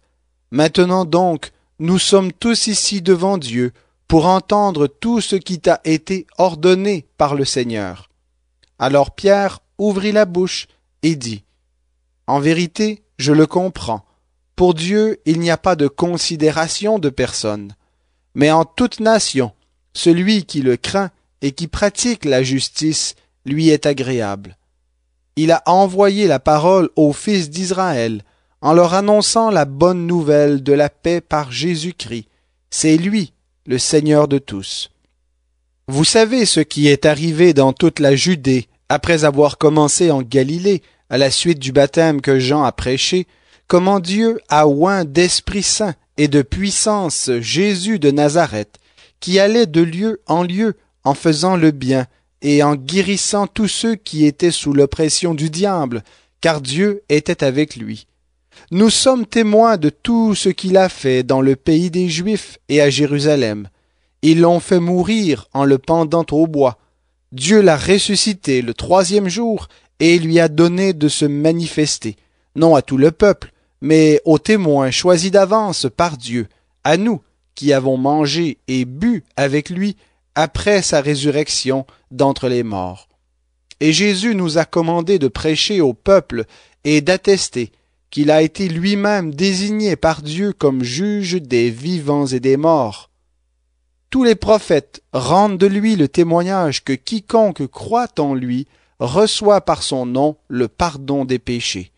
Maintenant 0.51 1.05
donc, 1.05 1.51
nous 1.79 1.99
sommes 1.99 2.31
tous 2.31 2.67
ici 2.67 3.01
devant 3.01 3.37
Dieu 3.37 3.71
pour 4.07 4.25
entendre 4.25 4.87
tout 4.87 5.21
ce 5.21 5.35
qui 5.35 5.59
t'a 5.59 5.81
été 5.83 6.25
ordonné 6.37 7.05
par 7.17 7.35
le 7.35 7.45
Seigneur. 7.45 8.09
Alors 8.79 9.11
Pierre 9.11 9.59
ouvrit 9.77 10.11
la 10.11 10.25
bouche 10.25 10.67
et 11.03 11.15
dit, 11.15 11.43
En 12.25 12.39
vérité, 12.39 13.03
je 13.17 13.33
le 13.33 13.45
comprends. 13.45 14.05
Pour 14.55 14.73
Dieu, 14.73 15.19
il 15.25 15.39
n'y 15.39 15.51
a 15.51 15.57
pas 15.57 15.75
de 15.75 15.87
considération 15.87 16.99
de 16.99 17.09
personne. 17.09 17.75
Mais 18.33 18.51
en 18.51 18.65
toute 18.65 18.99
nation, 18.99 19.51
celui 19.93 20.45
qui 20.45 20.61
le 20.61 20.77
craint 20.77 21.11
et 21.41 21.51
qui 21.51 21.67
pratique 21.67 22.25
la 22.25 22.43
justice 22.43 23.15
lui 23.45 23.69
est 23.69 23.85
agréable. 23.85 24.57
Il 25.37 25.51
a 25.51 25.61
envoyé 25.67 26.25
la 26.25 26.39
parole 26.39 26.89
aux 26.95 27.13
fils 27.13 27.51
d'Israël 27.51 28.23
en 28.61 28.73
leur 28.73 28.95
annonçant 28.95 29.51
la 29.51 29.65
bonne 29.65 30.07
nouvelle 30.07 30.63
de 30.63 30.73
la 30.73 30.89
paix 30.89 31.21
par 31.21 31.51
Jésus-Christ. 31.51 32.27
C'est 32.71 32.97
lui, 32.97 33.33
le 33.67 33.77
Seigneur 33.77 34.27
de 34.27 34.39
tous. 34.39 34.89
Vous 35.87 36.03
savez 36.03 36.45
ce 36.45 36.59
qui 36.59 36.87
est 36.87 37.05
arrivé 37.05 37.53
dans 37.53 37.71
toute 37.71 37.99
la 37.99 38.15
Judée 38.15 38.67
après 38.89 39.25
avoir 39.25 39.59
commencé 39.59 40.09
en 40.09 40.23
Galilée 40.23 40.81
à 41.11 41.19
la 41.19 41.29
suite 41.29 41.59
du 41.59 41.71
baptême 41.71 42.19
que 42.19 42.39
Jean 42.39 42.63
a 42.63 42.71
prêché, 42.71 43.27
comment 43.67 43.99
Dieu 43.99 44.39
a 44.49 44.67
oint 44.67 45.05
d'Esprit 45.05 45.63
Saint 45.63 45.93
et 46.17 46.27
de 46.27 46.41
puissance 46.41 47.29
Jésus 47.39 47.99
de 47.99 48.09
Nazareth, 48.09 48.79
qui 49.19 49.37
allait 49.37 49.67
de 49.67 49.81
lieu 49.81 50.19
en 50.25 50.41
lieu 50.41 50.75
en 51.03 51.13
faisant 51.13 51.57
le 51.57 51.69
bien 51.69 52.07
et 52.41 52.63
en 52.63 52.75
guérissant 52.75 53.47
tous 53.47 53.67
ceux 53.67 53.95
qui 53.95 54.25
étaient 54.25 54.51
sous 54.51 54.73
l'oppression 54.73 55.33
du 55.33 55.49
diable, 55.49 56.03
car 56.41 56.61
Dieu 56.61 57.03
était 57.09 57.43
avec 57.43 57.75
lui. 57.75 58.07
Nous 58.71 58.89
sommes 58.89 59.25
témoins 59.25 59.77
de 59.77 59.89
tout 59.89 60.35
ce 60.35 60.49
qu'il 60.49 60.77
a 60.77 60.89
fait 60.89 61.23
dans 61.23 61.41
le 61.41 61.55
pays 61.55 61.89
des 61.89 62.09
Juifs 62.09 62.59
et 62.69 62.81
à 62.81 62.89
Jérusalem. 62.89 63.69
Ils 64.21 64.41
l'ont 64.41 64.59
fait 64.59 64.79
mourir 64.79 65.47
en 65.53 65.63
le 65.63 65.77
pendant 65.77 66.25
au 66.31 66.47
bois. 66.47 66.77
Dieu 67.31 67.61
l'a 67.61 67.77
ressuscité 67.77 68.61
le 68.61 68.73
troisième 68.73 69.29
jour 69.29 69.67
et 69.99 70.17
lui 70.19 70.39
a 70.39 70.47
donné 70.47 70.93
de 70.93 71.07
se 71.07 71.25
manifester, 71.25 72.15
non 72.55 72.75
à 72.75 72.81
tout 72.81 72.97
le 72.97 73.11
peuple, 73.11 73.51
mais 73.81 74.21
aux 74.25 74.39
témoins 74.39 74.91
choisis 74.91 75.31
d'avance 75.31 75.87
par 75.95 76.17
Dieu, 76.17 76.47
à 76.83 76.97
nous 76.97 77.21
qui 77.55 77.73
avons 77.73 77.97
mangé 77.97 78.59
et 78.67 78.85
bu 78.85 79.23
avec 79.35 79.69
lui 79.69 79.97
après 80.37 80.83
sa 80.83 81.01
résurrection 81.01 81.87
d'entre 82.11 82.47
les 82.47 82.61
morts. 82.61 83.09
Et 83.79 83.91
Jésus 83.91 84.35
nous 84.35 84.59
a 84.59 84.65
commandé 84.65 85.17
de 85.17 85.27
prêcher 85.27 85.81
au 85.81 85.95
peuple 85.95 86.45
et 86.83 87.01
d'attester 87.01 87.71
qu'il 88.11 88.29
a 88.29 88.43
été 88.43 88.69
lui-même 88.69 89.33
désigné 89.33 89.95
par 89.95 90.21
Dieu 90.21 90.53
comme 90.53 90.83
juge 90.83 91.41
des 91.41 91.71
vivants 91.71 92.27
et 92.27 92.39
des 92.39 92.55
morts. 92.55 93.09
Tous 94.11 94.23
les 94.23 94.35
prophètes 94.35 95.01
rendent 95.11 95.57
de 95.57 95.65
lui 95.65 95.95
le 95.95 96.07
témoignage 96.07 96.83
que 96.83 96.93
quiconque 96.93 97.65
croit 97.65 98.19
en 98.19 98.35
lui 98.35 98.67
reçoit 98.99 99.61
par 99.61 99.81
son 99.81 100.05
nom 100.05 100.37
le 100.49 100.67
pardon 100.67 101.25
des 101.25 101.39
péchés. 101.39 101.91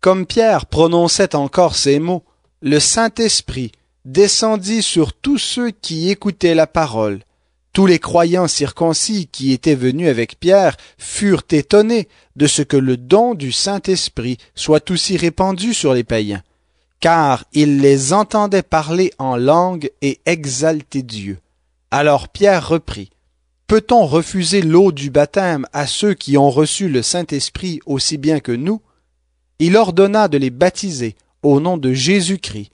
Comme 0.00 0.24
Pierre 0.24 0.64
prononçait 0.64 1.36
encore 1.36 1.76
ces 1.76 1.98
mots, 1.98 2.24
le 2.62 2.80
Saint-Esprit 2.80 3.72
descendit 4.06 4.82
sur 4.82 5.12
tous 5.12 5.36
ceux 5.36 5.70
qui 5.70 6.10
écoutaient 6.10 6.54
la 6.54 6.68
parole. 6.68 7.20
Tous 7.72 7.86
les 7.86 7.98
croyants 7.98 8.46
circoncis 8.48 9.26
qui 9.26 9.52
étaient 9.52 9.74
venus 9.74 10.08
avec 10.08 10.38
Pierre 10.38 10.76
furent 10.96 11.42
étonnés 11.50 12.08
de 12.36 12.46
ce 12.46 12.62
que 12.62 12.76
le 12.76 12.96
don 12.96 13.34
du 13.34 13.52
Saint-Esprit 13.52 14.38
soit 14.54 14.90
aussi 14.90 15.16
répandu 15.16 15.74
sur 15.74 15.92
les 15.92 16.04
païens, 16.04 16.42
car 17.00 17.44
ils 17.52 17.80
les 17.80 18.12
entendaient 18.12 18.62
parler 18.62 19.12
en 19.18 19.36
langue 19.36 19.90
et 20.00 20.20
exalter 20.24 21.02
Dieu. 21.02 21.38
Alors 21.90 22.28
Pierre 22.28 22.66
reprit. 22.66 23.10
Peut-on 23.66 24.06
refuser 24.06 24.62
l'eau 24.62 24.92
du 24.92 25.10
baptême 25.10 25.66
à 25.72 25.88
ceux 25.88 26.14
qui 26.14 26.38
ont 26.38 26.50
reçu 26.50 26.88
le 26.88 27.02
Saint-Esprit 27.02 27.80
aussi 27.84 28.16
bien 28.16 28.38
que 28.38 28.52
nous? 28.52 28.80
Il 29.58 29.76
ordonna 29.76 30.28
de 30.28 30.38
les 30.38 30.50
baptiser 30.50 31.16
au 31.42 31.58
nom 31.58 31.76
de 31.76 31.92
Jésus-Christ. 31.92 32.70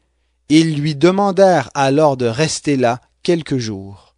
Ils 0.49 0.78
lui 0.78 0.95
demandèrent 0.95 1.70
alors 1.74 2.16
de 2.16 2.26
rester 2.26 2.76
là 2.76 3.01
quelques 3.22 3.59
jours. 3.59 4.11